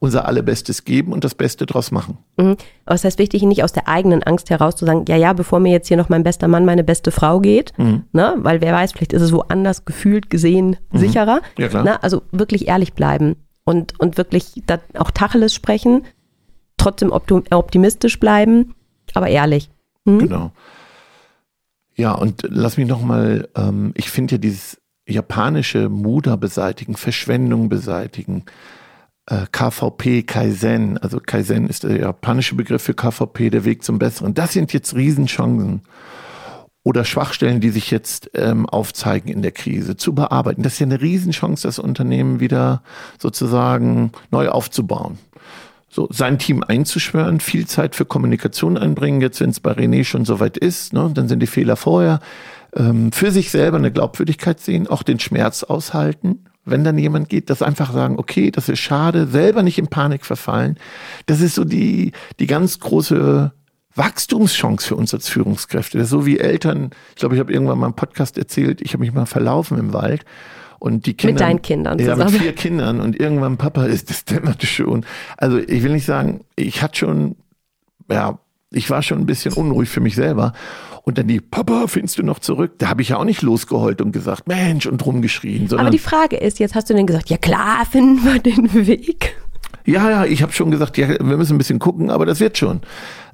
unser 0.00 0.26
Allerbestes 0.26 0.84
geben 0.84 1.12
und 1.12 1.22
das 1.22 1.36
Beste 1.36 1.64
draus 1.64 1.92
machen. 1.92 2.18
Mhm. 2.36 2.56
Aber 2.86 2.96
es 2.96 3.04
heißt 3.04 3.20
wichtig, 3.20 3.42
nicht 3.42 3.62
aus 3.62 3.72
der 3.72 3.86
eigenen 3.86 4.24
Angst 4.24 4.50
heraus 4.50 4.74
zu 4.74 4.84
sagen, 4.84 5.04
ja, 5.06 5.16
ja, 5.16 5.32
bevor 5.32 5.60
mir 5.60 5.70
jetzt 5.70 5.86
hier 5.86 5.96
noch 5.96 6.08
mein 6.08 6.24
bester 6.24 6.48
Mann, 6.48 6.64
meine 6.64 6.82
beste 6.82 7.12
Frau 7.12 7.38
geht, 7.38 7.72
mhm. 7.78 8.04
ne? 8.12 8.34
weil 8.38 8.60
wer 8.60 8.72
weiß, 8.72 8.92
vielleicht 8.92 9.12
ist 9.12 9.22
es 9.22 9.32
woanders 9.32 9.84
gefühlt 9.84 10.28
gesehen 10.28 10.76
mhm. 10.90 10.98
sicherer. 10.98 11.40
Ja, 11.56 11.68
klar. 11.68 11.84
Ne? 11.84 12.02
Also 12.02 12.22
wirklich 12.32 12.66
ehrlich 12.66 12.94
bleiben 12.94 13.36
und, 13.64 13.98
und 14.00 14.16
wirklich 14.16 14.64
auch 14.98 15.12
Tacheles 15.12 15.54
sprechen, 15.54 16.04
trotzdem 16.78 17.12
optimistisch 17.12 18.18
bleiben, 18.18 18.74
aber 19.14 19.28
ehrlich. 19.28 19.70
Mhm. 20.04 20.18
Genau. 20.18 20.52
Ja, 21.94 22.12
und 22.12 22.46
lass 22.48 22.76
mich 22.76 22.88
nochmal, 22.88 23.48
ähm, 23.54 23.92
ich 23.94 24.10
finde 24.10 24.36
ja 24.36 24.38
dieses 24.38 24.80
japanische 25.06 25.88
Muda 25.88 26.36
beseitigen, 26.36 26.96
Verschwendung 26.96 27.68
beseitigen, 27.68 28.44
äh, 29.26 29.46
KVP, 29.50 30.22
Kaizen, 30.22 30.98
also 30.98 31.20
Kaizen 31.20 31.68
ist 31.68 31.84
der 31.84 31.98
japanische 31.98 32.54
Begriff 32.54 32.82
für 32.82 32.94
KVP, 32.94 33.50
der 33.50 33.64
Weg 33.64 33.82
zum 33.82 33.98
Besseren. 33.98 34.34
Das 34.34 34.52
sind 34.52 34.72
jetzt 34.72 34.94
Riesenchancen 34.94 35.82
oder 36.84 37.04
Schwachstellen, 37.04 37.60
die 37.60 37.70
sich 37.70 37.90
jetzt 37.90 38.30
ähm, 38.34 38.68
aufzeigen 38.68 39.28
in 39.28 39.42
der 39.42 39.52
Krise, 39.52 39.96
zu 39.96 40.14
bearbeiten. 40.14 40.62
Das 40.62 40.74
ist 40.74 40.78
ja 40.80 40.86
eine 40.86 41.00
Riesenchance, 41.00 41.66
das 41.68 41.78
Unternehmen 41.78 42.40
wieder 42.40 42.82
sozusagen 43.18 44.10
neu 44.30 44.48
aufzubauen. 44.48 45.18
So, 45.94 46.08
sein 46.10 46.38
Team 46.38 46.64
einzuschwören, 46.66 47.38
viel 47.40 47.66
Zeit 47.66 47.94
für 47.94 48.06
Kommunikation 48.06 48.78
einbringen, 48.78 49.20
jetzt 49.20 49.40
wenn 49.40 49.50
es 49.50 49.60
bei 49.60 49.72
René 49.72 50.04
schon 50.04 50.24
soweit 50.24 50.56
ist, 50.56 50.94
ne, 50.94 51.10
dann 51.12 51.28
sind 51.28 51.40
die 51.40 51.46
Fehler 51.46 51.76
vorher, 51.76 52.20
ähm, 52.74 53.12
für 53.12 53.30
sich 53.30 53.50
selber 53.50 53.76
eine 53.76 53.92
Glaubwürdigkeit 53.92 54.58
sehen, 54.58 54.86
auch 54.86 55.02
den 55.02 55.20
Schmerz 55.20 55.62
aushalten 55.62 56.46
wenn 56.64 56.84
dann 56.84 56.98
jemand 56.98 57.28
geht, 57.28 57.50
das 57.50 57.62
einfach 57.62 57.92
sagen, 57.92 58.18
okay, 58.18 58.50
das 58.50 58.68
ist 58.68 58.78
schade, 58.78 59.26
selber 59.26 59.62
nicht 59.62 59.78
in 59.78 59.88
Panik 59.88 60.24
verfallen. 60.24 60.78
Das 61.26 61.40
ist 61.40 61.56
so 61.56 61.64
die, 61.64 62.12
die 62.38 62.46
ganz 62.46 62.78
große 62.78 63.52
Wachstumschance 63.94 64.86
für 64.86 64.96
uns 64.96 65.12
als 65.12 65.28
Führungskräfte. 65.28 66.04
So 66.04 66.24
wie 66.24 66.38
Eltern, 66.38 66.90
ich 67.10 67.16
glaube, 67.16 67.34
ich 67.34 67.40
habe 67.40 67.52
irgendwann 67.52 67.78
mal 67.78 67.88
im 67.88 67.94
Podcast 67.94 68.38
erzählt, 68.38 68.80
ich 68.80 68.92
habe 68.92 69.02
mich 69.02 69.12
mal 69.12 69.26
verlaufen 69.26 69.78
im 69.78 69.92
Wald. 69.92 70.24
Und 70.82 71.06
die 71.06 71.14
Kinder. 71.14 71.34
Mit 71.34 71.40
deinen 71.40 71.62
Kindern 71.62 71.98
ja, 72.00 72.14
zusammen. 72.14 72.32
mit 72.32 72.42
vier 72.42 72.52
Kindern. 72.54 73.00
Und 73.00 73.20
irgendwann, 73.20 73.56
Papa, 73.56 73.84
ist 73.84 74.10
das 74.10 74.24
dämmerte 74.24 74.66
schon. 74.66 75.06
Also 75.36 75.58
ich 75.58 75.84
will 75.84 75.92
nicht 75.92 76.04
sagen, 76.04 76.40
ich 76.56 76.82
hatte 76.82 76.98
schon, 76.98 77.36
ja, 78.10 78.40
ich 78.72 78.90
war 78.90 79.00
schon 79.00 79.20
ein 79.20 79.26
bisschen 79.26 79.52
unruhig 79.52 79.88
für 79.88 80.00
mich 80.00 80.16
selber. 80.16 80.54
Und 81.04 81.18
dann 81.18 81.28
die, 81.28 81.40
Papa, 81.40 81.86
findest 81.86 82.18
du 82.18 82.24
noch 82.24 82.40
zurück? 82.40 82.72
Da 82.78 82.88
habe 82.88 83.00
ich 83.00 83.10
ja 83.10 83.18
auch 83.18 83.24
nicht 83.24 83.42
losgeheult 83.42 84.00
und 84.00 84.10
gesagt, 84.10 84.48
Mensch, 84.48 84.86
und 84.86 85.06
rumgeschrien. 85.06 85.72
Aber 85.72 85.90
die 85.90 86.00
Frage 86.00 86.36
ist, 86.36 86.58
jetzt 86.58 86.74
hast 86.74 86.90
du 86.90 86.94
denn 86.94 87.06
gesagt, 87.06 87.30
ja 87.30 87.36
klar, 87.36 87.86
finden 87.90 88.24
wir 88.24 88.40
den 88.40 88.74
Weg. 88.74 89.36
Ja, 89.84 90.10
ja, 90.10 90.24
ich 90.24 90.42
habe 90.42 90.50
schon 90.50 90.72
gesagt, 90.72 90.98
ja, 90.98 91.08
wir 91.10 91.36
müssen 91.36 91.54
ein 91.54 91.58
bisschen 91.58 91.78
gucken, 91.78 92.10
aber 92.10 92.26
das 92.26 92.40
wird 92.40 92.58
schon. 92.58 92.80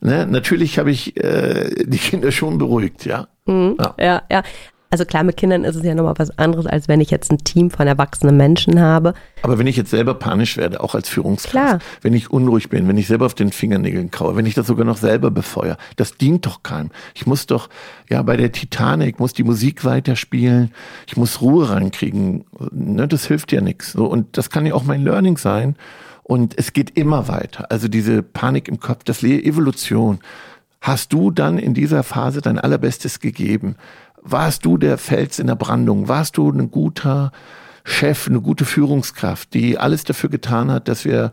Ne? 0.03 0.27
Natürlich 0.27 0.79
habe 0.79 0.91
ich 0.91 1.17
äh, 1.17 1.71
die 1.87 1.97
Kinder 1.97 2.31
schon 2.31 2.59
beruhigt, 2.59 3.07
ja. 3.07 3.27
Mhm, 3.47 3.77
ja. 3.79 3.95
ja, 3.99 4.23
ja. 4.31 4.43
Also 4.91 5.05
klar, 5.05 5.23
mit 5.23 5.37
Kindern 5.37 5.65
ist 5.65 5.77
es 5.77 5.85
ja 5.85 5.95
nochmal 5.95 6.15
was 6.17 6.39
anderes, 6.39 6.67
als 6.67 6.89
wenn 6.89 7.01
ich 7.01 7.11
jetzt 7.11 7.31
ein 7.31 7.39
Team 7.39 7.71
von 7.71 7.87
erwachsenen 7.87 8.39
Menschen 8.39 8.81
habe. 8.81 9.13
Aber 9.43 9.59
wenn 9.59 9.67
ich 9.67 9.77
jetzt 9.77 9.91
selber 9.91 10.15
panisch 10.15 10.57
werde, 10.57 10.81
auch 10.81 10.95
als 10.95 11.11
Führungskraft, 11.11 11.51
klar. 11.51 11.79
wenn 12.01 12.15
ich 12.15 12.31
unruhig 12.31 12.71
bin, 12.71 12.89
wenn 12.89 12.97
ich 12.97 13.07
selber 13.07 13.27
auf 13.27 13.35
den 13.35 13.53
Fingernägeln 13.53 14.11
kaue, 14.11 14.35
wenn 14.37 14.47
ich 14.47 14.55
das 14.55 14.67
sogar 14.67 14.87
noch 14.87 14.97
selber 14.97 15.31
befeuere, 15.31 15.77
das 15.97 16.17
dient 16.17 16.47
doch 16.47 16.63
keinem. 16.63 16.91
Ich 17.15 17.27
muss 17.27 17.47
doch, 17.47 17.69
ja, 18.09 18.23
bei 18.23 18.39
der 18.39 18.51
Titanic 18.51 19.21
muss 19.21 19.35
die 19.35 19.45
Musik 19.45 19.85
weiterspielen, 19.85 20.73
ich 21.07 21.19
muss 21.19 21.43
Ruhe 21.43 21.69
reinkriegen. 21.69 22.45
Ne, 22.71 23.07
das 23.07 23.27
hilft 23.27 23.53
ja 23.53 23.61
nichts. 23.61 23.93
So, 23.93 24.07
und 24.07 24.39
das 24.39 24.49
kann 24.49 24.65
ja 24.65 24.73
auch 24.73 24.85
mein 24.85 25.05
Learning 25.05 25.37
sein. 25.37 25.77
Und 26.23 26.59
es 26.59 26.73
geht 26.73 26.97
immer 26.97 27.29
weiter. 27.29 27.71
Also 27.71 27.89
diese 27.89 28.23
Panik 28.23 28.69
im 28.69 28.81
Kopf, 28.81 29.05
das 29.05 29.23
Evolution. 29.23 30.21
Hast 30.81 31.13
du 31.13 31.31
dann 31.31 31.59
in 31.59 31.75
dieser 31.75 32.03
Phase 32.03 32.41
dein 32.41 32.59
Allerbestes 32.59 33.19
gegeben? 33.19 33.77
Warst 34.23 34.65
du 34.65 34.77
der 34.77 34.99
Fels 34.99 35.39
in 35.39 35.47
der 35.47 35.57
Brandung? 35.57 36.09
Warst 36.09 36.37
du 36.37 36.51
ein 36.51 36.71
guter 36.71 37.33
Chef, 37.85 38.29
eine 38.29 38.41
gute 38.41 38.65
Führungskraft, 38.65 39.55
die 39.55 39.79
alles 39.79 40.05
dafür 40.05 40.31
getan 40.31 40.71
hat, 40.71 40.89
dass 40.89 41.05
wir 41.05 41.33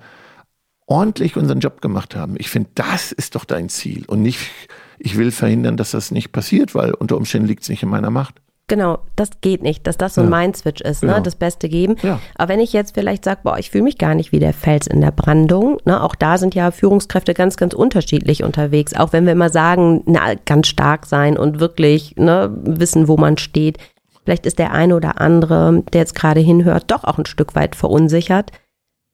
ordentlich 0.86 1.36
unseren 1.36 1.60
Job 1.60 1.82
gemacht 1.82 2.16
haben? 2.16 2.36
Ich 2.38 2.50
finde, 2.50 2.70
das 2.76 3.12
ist 3.12 3.36
doch 3.36 3.46
dein 3.46 3.70
Ziel 3.70 4.06
und 4.06 4.22
nicht, 4.22 4.50
ich 4.98 5.18
will 5.18 5.32
verhindern, 5.32 5.78
dass 5.78 5.92
das 5.92 6.12
nicht 6.12 6.32
passiert, 6.32 6.76
weil 6.76 6.94
unter 6.94 7.18
Umständen 7.18 7.48
liegt 7.48 7.64
es 7.64 7.70
nicht 7.70 7.84
in 7.84 7.90
meiner 7.90 8.12
Macht. 8.12 8.42
Genau, 8.68 8.98
das 9.16 9.30
geht 9.42 9.62
nicht, 9.62 9.86
dass 9.86 9.96
das 9.96 10.16
so 10.16 10.22
ein 10.22 10.32
ja. 10.32 10.40
Mindswitch 10.40 10.82
ist, 10.82 11.04
ne? 11.04 11.12
Genau. 11.12 11.22
das 11.22 11.36
Beste 11.36 11.70
geben. 11.70 11.98
Ja. 12.02 12.20
Aber 12.34 12.54
wenn 12.54 12.60
ich 12.60 12.74
jetzt 12.74 12.96
vielleicht 12.96 13.24
sage, 13.24 13.42
boah, 13.44 13.60
ich 13.60 13.70
fühle 13.70 13.84
mich 13.84 14.00
gar 14.00 14.16
nicht 14.16 14.32
wie 14.32 14.40
der 14.40 14.54
Fels 14.54 14.88
in 14.88 15.02
der 15.02 15.12
Brandung, 15.12 15.78
ne? 15.86 16.02
auch 16.02 16.16
da 16.16 16.40
sind 16.40 16.56
ja 16.56 16.72
Führungskräfte 16.72 17.36
ganz, 17.36 17.58
ganz 17.58 17.76
unterschiedlich 17.76 18.44
unterwegs. 18.44 18.96
Auch 18.96 19.14
wenn 19.14 19.26
wir 19.26 19.34
immer 19.34 19.52
sagen, 19.52 20.02
na, 20.08 20.34
ganz 20.34 20.68
stark 20.68 21.06
sein 21.06 21.38
und 21.38 21.60
wirklich 21.60 22.16
ne, 22.16 22.52
wissen, 22.64 23.08
wo 23.08 23.18
man 23.18 23.38
steht. 23.38 23.78
Vielleicht 24.24 24.48
ist 24.48 24.58
der 24.58 24.72
eine 24.72 24.96
oder 24.96 25.22
andere, 25.22 25.84
der 25.94 26.02
jetzt 26.02 26.16
gerade 26.16 26.40
hinhört, 26.40 26.90
doch 26.90 27.04
auch 27.04 27.20
ein 27.20 27.28
Stück 27.28 27.54
weit 27.54 27.76
verunsichert. 27.76 28.52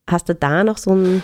Hast 0.08 0.30
du 0.30 0.34
da 0.34 0.64
noch 0.64 0.78
so 0.78 0.92
einen 0.92 1.22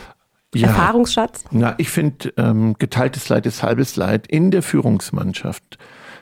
ja. 0.55 0.69
Erfahrungsschatz? 0.69 1.45
Na, 1.51 1.75
ich 1.79 1.89
finde, 1.89 2.35
ähm, 2.37 2.75
geteiltes 2.79 3.31
Leid 3.31 3.47
ist 3.47 3.63
halbes 3.63 3.97
Leid 3.97 4.27
in 4.27 4.51
der 4.51 4.63
Führungsmannschaft 4.63 5.79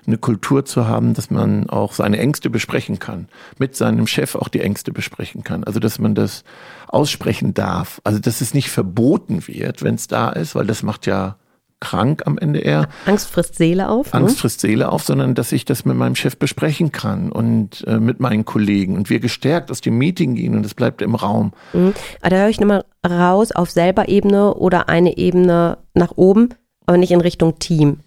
eine 0.06 0.18
Kultur 0.18 0.64
zu 0.64 0.86
haben, 0.86 1.14
dass 1.14 1.30
man 1.30 1.68
auch 1.68 1.92
seine 1.92 2.18
Ängste 2.18 2.50
besprechen 2.50 2.98
kann, 2.98 3.28
mit 3.58 3.76
seinem 3.76 4.06
Chef 4.06 4.34
auch 4.34 4.48
die 4.48 4.60
Ängste 4.60 4.92
besprechen 4.92 5.42
kann. 5.42 5.64
Also 5.64 5.80
dass 5.80 5.98
man 5.98 6.14
das 6.14 6.44
aussprechen 6.88 7.54
darf. 7.54 8.00
Also 8.04 8.18
dass 8.18 8.40
es 8.40 8.54
nicht 8.54 8.70
verboten 8.70 9.46
wird, 9.46 9.82
wenn 9.82 9.96
es 9.96 10.06
da 10.06 10.30
ist, 10.30 10.54
weil 10.54 10.66
das 10.66 10.82
macht 10.82 11.06
ja 11.06 11.36
krank 11.80 12.22
am 12.26 12.38
Ende 12.38 12.60
eher. 12.60 12.88
Angst 13.04 13.28
frisst 13.28 13.56
Seele 13.56 13.88
auf. 13.88 14.12
Ne? 14.12 14.20
Angst 14.20 14.40
frisst 14.40 14.60
Seele 14.60 14.90
auf, 14.90 15.02
sondern 15.02 15.34
dass 15.34 15.52
ich 15.52 15.64
das 15.64 15.84
mit 15.84 15.96
meinem 15.96 16.14
Chef 16.14 16.38
besprechen 16.38 16.90
kann 16.90 17.30
und 17.30 17.84
äh, 17.86 17.98
mit 17.98 18.20
meinen 18.20 18.44
Kollegen 18.44 18.96
und 18.96 19.10
wir 19.10 19.20
gestärkt 19.20 19.70
aus 19.70 19.80
dem 19.80 19.98
Meeting 19.98 20.34
gehen 20.34 20.56
und 20.56 20.64
es 20.64 20.74
bleibt 20.74 21.02
im 21.02 21.14
Raum. 21.14 21.52
Mhm. 21.72 21.94
Aber 22.20 22.30
da 22.30 22.36
höre 22.36 22.48
ich 22.48 22.60
nochmal 22.60 22.84
raus 23.06 23.52
auf 23.52 23.70
selber 23.70 24.08
Ebene 24.08 24.54
oder 24.54 24.88
eine 24.88 25.18
Ebene 25.18 25.78
nach 25.94 26.12
oben, 26.16 26.50
aber 26.86 26.96
nicht 26.96 27.12
in 27.12 27.20
Richtung 27.20 27.58
Team. 27.58 28.00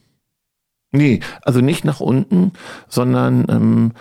Nee, 0.92 1.20
also 1.44 1.62
nicht 1.62 1.86
nach 1.86 2.00
unten, 2.00 2.54
sondern 2.88 3.46
ähm, 3.50 3.92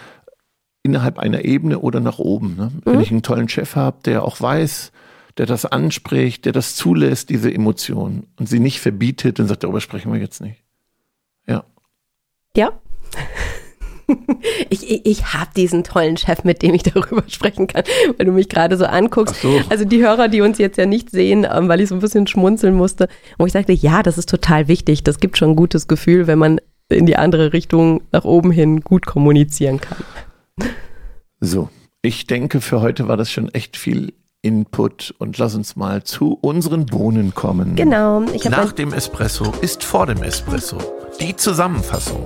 innerhalb 0.83 1.19
einer 1.19 1.45
Ebene 1.45 1.81
oder 1.81 2.01
nach 2.01 2.19
oben. 2.19 2.57
Ne? 2.57 2.73
Mhm. 2.73 2.81
Wenn 2.85 3.01
ich 3.01 3.11
einen 3.11 3.23
tollen 3.23 3.49
Chef 3.49 3.77
habe, 3.77 3.99
der 4.05 4.25
auch 4.25 4.41
weiß, 4.41 4.93
der 5.37 5.47
das 5.47 5.65
anspricht, 5.67 6.45
der 6.47 6.53
das 6.53 6.75
zulässt, 6.75 7.31
diese 7.31 7.53
Emotionen 7.53 8.27
und 8.39 8.49
sie 8.49 8.59
nicht 8.59 8.81
verbietet 8.81 9.39
und 9.39 9.47
sagt, 9.47 9.65
darüber 9.65 9.81
sprechen 9.81 10.13
wir 10.13 10.21
jetzt 10.21 10.41
nicht. 10.41 10.65
Ja. 11.47 11.65
Ja. 12.57 12.73
ich, 14.71 14.91
ich, 14.91 15.07
ich 15.07 15.35
habe 15.35 15.51
diesen 15.55 15.85
tollen 15.85 16.17
Chef, 16.17 16.43
mit 16.45 16.63
dem 16.63 16.75
ich 16.75 16.83
darüber 16.83 17.23
sprechen 17.29 17.67
kann, 17.67 17.85
weil 18.17 18.27
du 18.27 18.33
mich 18.33 18.49
gerade 18.49 18.77
so 18.77 18.87
anguckst. 18.87 19.37
So. 19.43 19.61
Also 19.69 19.85
die 19.85 20.03
Hörer, 20.03 20.29
die 20.29 20.41
uns 20.41 20.59
jetzt 20.59 20.79
ja 20.79 20.87
nicht 20.87 21.11
sehen, 21.11 21.47
ähm, 21.51 21.69
weil 21.69 21.81
ich 21.81 21.89
so 21.89 21.95
ein 21.95 22.01
bisschen 22.01 22.27
schmunzeln 22.27 22.75
musste, 22.75 23.09
wo 23.39 23.47
ich 23.47 23.53
sagte, 23.53 23.73
ja, 23.73 24.03
das 24.03 24.19
ist 24.19 24.29
total 24.29 24.69
wichtig. 24.69 25.05
Das 25.05 25.21
gibt 25.21 25.39
schon 25.39 25.51
ein 25.51 25.57
gutes 25.57 25.87
Gefühl, 25.87 26.27
wenn 26.27 26.39
man 26.39 26.61
in 26.97 27.07
die 27.07 27.17
andere 27.17 27.53
Richtung 27.53 28.03
nach 28.13 28.25
oben 28.25 28.51
hin 28.51 28.81
gut 28.81 29.07
kommunizieren 29.07 29.81
kann. 29.81 29.99
So, 31.41 31.69
ich 32.03 32.27
denke, 32.27 32.61
für 32.61 32.81
heute 32.81 33.09
war 33.09 33.17
das 33.17 33.31
schon 33.31 33.49
echt 33.51 33.77
viel 33.77 34.13
Input 34.41 35.15
und 35.19 35.37
lass 35.39 35.55
uns 35.55 35.77
mal 35.77 36.03
zu 36.05 36.39
unseren 36.41 36.87
Bohnen 36.87 37.35
kommen. 37.35 37.75
Genau. 37.77 38.21
Nach 38.49 38.73
dem 38.73 38.93
Espresso 38.93 39.53
ist 39.61 39.85
vor 39.85 40.07
dem 40.07 40.23
Espresso. 40.23 40.79
Die 41.21 41.37
Zusammenfassung. 41.37 42.25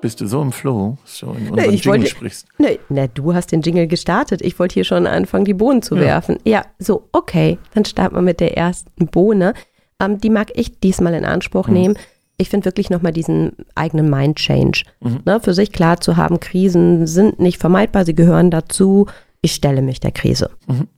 Bist 0.00 0.20
du 0.20 0.26
so 0.26 0.42
im 0.42 0.52
Flow, 0.52 0.98
so 1.04 1.32
in 1.32 1.50
unseren 1.50 1.70
nee, 1.70 1.76
Jingle 1.76 2.00
wollte, 2.00 2.06
sprichst? 2.06 2.46
Nee, 2.58 2.78
na, 2.88 3.06
du 3.08 3.34
hast 3.34 3.50
den 3.50 3.62
Jingle 3.62 3.88
gestartet. 3.88 4.42
Ich 4.42 4.58
wollte 4.58 4.74
hier 4.74 4.84
schon 4.84 5.06
anfangen, 5.06 5.44
die 5.44 5.54
Bohnen 5.54 5.82
zu 5.82 5.96
ja. 5.96 6.02
werfen. 6.02 6.38
Ja, 6.44 6.64
so, 6.78 7.08
okay. 7.12 7.58
Dann 7.74 7.84
starten 7.84 8.14
wir 8.14 8.22
mit 8.22 8.40
der 8.40 8.56
ersten 8.56 9.06
Bohne. 9.06 9.54
Ähm, 10.00 10.18
die 10.18 10.30
mag 10.30 10.52
ich 10.54 10.78
diesmal 10.78 11.14
in 11.14 11.24
Anspruch 11.24 11.66
hm. 11.66 11.74
nehmen 11.74 11.98
ich 12.38 12.50
finde 12.50 12.66
wirklich 12.66 12.90
nochmal 12.90 13.12
diesen 13.12 13.52
eigenen 13.74 14.10
Mind-Change. 14.10 14.82
Mhm. 15.00 15.20
Ne, 15.24 15.40
für 15.40 15.54
sich 15.54 15.72
klar 15.72 16.00
zu 16.00 16.16
haben, 16.16 16.40
Krisen 16.40 17.06
sind 17.06 17.38
nicht 17.38 17.58
vermeidbar, 17.58 18.04
sie 18.04 18.14
gehören 18.14 18.50
dazu. 18.50 19.06
Ich 19.40 19.52
stelle 19.52 19.82
mich 19.82 20.00
der 20.00 20.12
Krise. 20.12 20.50
Mhm. 20.66 20.88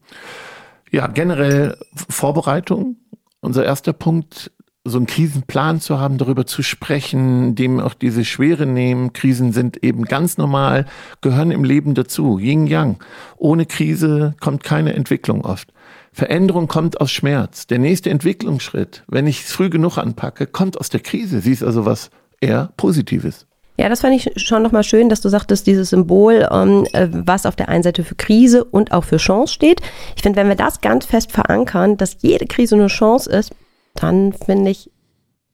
Ja, 0.91 1.07
generell 1.07 1.77
Vorbereitung. 2.09 2.97
Unser 3.41 3.65
erster 3.65 3.93
Punkt, 3.93 4.51
so 4.85 4.99
einen 4.99 5.07
Krisenplan 5.07 5.81
zu 5.81 6.01
haben, 6.01 6.19
darüber 6.19 6.47
zu 6.47 6.63
sprechen, 6.63 7.55
dem 7.55 7.79
auch 7.79 7.95
diese 7.95 8.25
Schwere 8.25 8.67
nehmen. 8.67 9.13
Krisen 9.13 9.53
sind 9.53 9.85
eben 9.85 10.05
ganz 10.05 10.39
normal, 10.39 10.87
gehören 11.21 11.51
im 11.51 11.63
Leben 11.63 11.95
dazu. 11.95 12.39
Yin 12.39 12.67
Yang. 12.67 12.97
Ohne 13.37 13.67
Krise 13.67 14.35
kommt 14.41 14.65
keine 14.65 14.95
Entwicklung 14.95 15.45
oft. 15.45 15.73
Veränderung 16.19 16.67
kommt 16.67 17.01
aus 17.01 17.13
Schmerz. 17.13 17.69
Der 17.69 17.79
nächste 17.79 18.11
Entwicklungsschritt, 18.11 19.05
wenn 19.07 19.29
ich 19.29 19.45
es 19.45 19.53
früh 19.53 19.71
genug 19.71 19.99
anpacke, 19.99 20.49
kommt 20.49 20.77
aus 20.77 20.89
der 20.89 20.99
Krise. 20.99 21.41
Sie 21.41 21.53
ist 21.53 21.63
also 21.63 21.87
was 21.87 22.11
eher 22.41 22.73
Positives. 22.77 23.47
Ja, 23.79 23.89
das 23.89 24.01
fand 24.01 24.17
ich 24.17 24.33
schon 24.43 24.65
nochmal 24.65 24.83
schön, 24.83 25.09
dass 25.09 25.21
du 25.21 25.29
sagtest, 25.29 25.69
dieses 25.69 25.91
Symbol, 25.91 26.49
ähm, 26.51 26.89
äh, 26.93 27.07
was 27.13 27.47
auf 27.47 27.55
der 27.55 27.69
einen 27.69 27.85
Seite 27.85 28.03
für 28.03 28.17
Krise 28.17 28.65
und 28.65 28.91
auch 28.91 29.05
für 29.05 29.19
Chance 29.19 29.55
steht. 29.55 29.81
Ich 30.17 30.23
finde, 30.23 30.41
wenn 30.41 30.49
wir 30.49 30.57
das 30.57 30.81
ganz 30.81 31.07
fest 31.07 31.31
verankern, 31.31 31.97
dass 31.97 32.17
jede 32.21 32.47
Krise 32.47 32.75
eine 32.75 32.89
Chance 32.89 33.31
ist, 33.31 33.55
dann 33.95 34.33
finde 34.33 34.73
ich, 34.73 34.91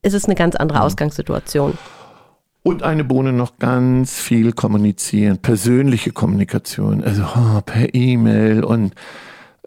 ist 0.01 0.15
es 0.15 0.25
eine 0.25 0.35
ganz 0.35 0.57
andere 0.57 0.79
mhm. 0.79 0.85
Ausgangssituation. 0.85 1.77
Und 2.63 2.83
eine 2.83 3.05
Bohne 3.05 3.35
noch 3.35 3.59
ganz 3.59 4.19
viel 4.19 4.53
kommunizieren, 4.53 5.37
persönliche 5.37 6.13
Kommunikation, 6.13 7.05
also 7.05 7.25
oh, 7.37 7.61
per 7.61 7.95
E-Mail 7.95 8.65
und 8.65 8.95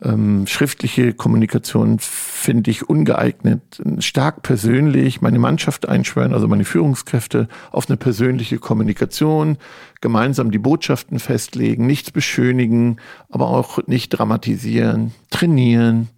ähm, 0.02 0.46
schriftliche 0.46 1.14
Kommunikation 1.14 1.98
finde 2.00 2.70
ich 2.70 2.88
ungeeignet. 2.88 3.82
Stark 4.00 4.44
persönlich 4.44 5.22
meine 5.22 5.40
Mannschaft 5.40 5.88
einschwören, 5.88 6.34
also 6.34 6.48
meine 6.48 6.66
Führungskräfte 6.66 7.48
auf 7.72 7.90
eine 7.90 7.98
persönliche 7.98 8.60
Kommunikation, 8.60 9.58
gemeinsam 10.02 10.52
die 10.52 10.60
Botschaften 10.60 11.20
festlegen, 11.20 11.88
nichts 11.88 12.12
beschönigen, 12.12 12.98
aber 13.30 13.48
auch 13.48 13.80
nicht 13.88 14.10
dramatisieren, 14.10 15.14
trainieren. 15.32 16.10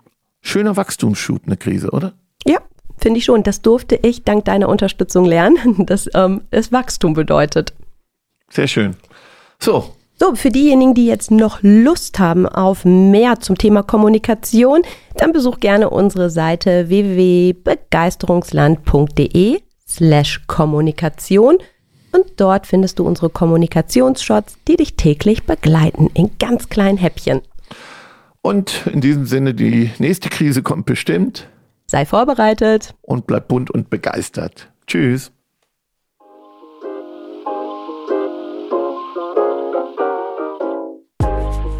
Schöner 0.42 0.76
Wachstumsschub, 0.76 1.44
eine 1.46 1.58
Krise, 1.58 1.92
oder? 1.92 2.14
Ja, 2.46 2.58
finde 2.98 3.20
ich 3.20 3.26
schon. 3.26 3.44
Das 3.44 3.62
durfte 3.62 3.96
ich 3.96 4.24
dank 4.24 4.46
deiner 4.46 4.68
Unterstützung 4.68 5.26
lernen, 5.26 5.86
dass 5.86 6.10
ähm, 6.14 6.42
es 6.52 6.72
Wachstum 6.72 7.14
bedeutet. 7.14 7.74
Sehr 8.50 8.68
schön. 8.68 8.96
So, 9.60 9.94
so, 10.20 10.36
für 10.36 10.50
diejenigen, 10.50 10.94
die 10.94 11.06
jetzt 11.06 11.32
noch 11.32 11.60
Lust 11.62 12.20
haben 12.20 12.46
auf 12.46 12.84
mehr 12.84 13.40
zum 13.40 13.58
Thema 13.58 13.84
Kommunikation, 13.84 14.82
dann 15.16 15.32
besuch 15.32 15.62
gerne 15.62 15.90
unsere 15.90 16.30
Seite 16.30 16.90
www.begeisterungsland.de 16.90 19.62
slash 19.88 20.42
Kommunikation 20.48 21.60
und 22.12 22.26
dort 22.38 22.68
findest 22.68 23.00
du 23.00 23.06
unsere 23.06 23.30
Kommunikationsshots, 23.30 24.58
die 24.68 24.76
dich 24.76 24.96
täglich 24.96 25.44
begleiten 25.44 26.10
in 26.14 26.32
ganz 26.38 26.70
kleinen 26.70 26.98
Häppchen. 26.98 27.42
Und 28.42 28.88
in 28.92 29.02
diesem 29.02 29.26
Sinne, 29.26 29.54
die 29.54 29.92
nächste 30.00 30.30
Krise 30.30 30.64
kommt 30.64 30.86
bestimmt. 30.86 31.48
Sei 31.88 32.06
vorbereitet. 32.06 32.96
Und 33.02 33.28
bleib 33.28 33.48
bunt 33.48 33.72
und 33.72 33.90
begeistert. 33.90 34.70
Tschüss. 34.88 35.32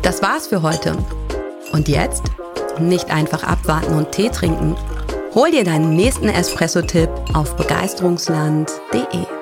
Das 0.10 0.24
war's 0.24 0.48
für 0.48 0.64
heute. 0.64 0.98
Und 1.72 1.88
jetzt? 1.88 2.24
Nicht 2.80 3.12
einfach 3.12 3.44
abwarten 3.44 3.94
und 3.94 4.12
Tee 4.12 4.30
trinken. 4.30 4.76
Hol 5.36 5.52
dir 5.52 5.64
deinen 5.64 5.96
nächsten 5.96 6.30
Espresso-Tipp 6.30 7.12
auf 7.36 7.56
begeisterungsland.de. 7.56 9.39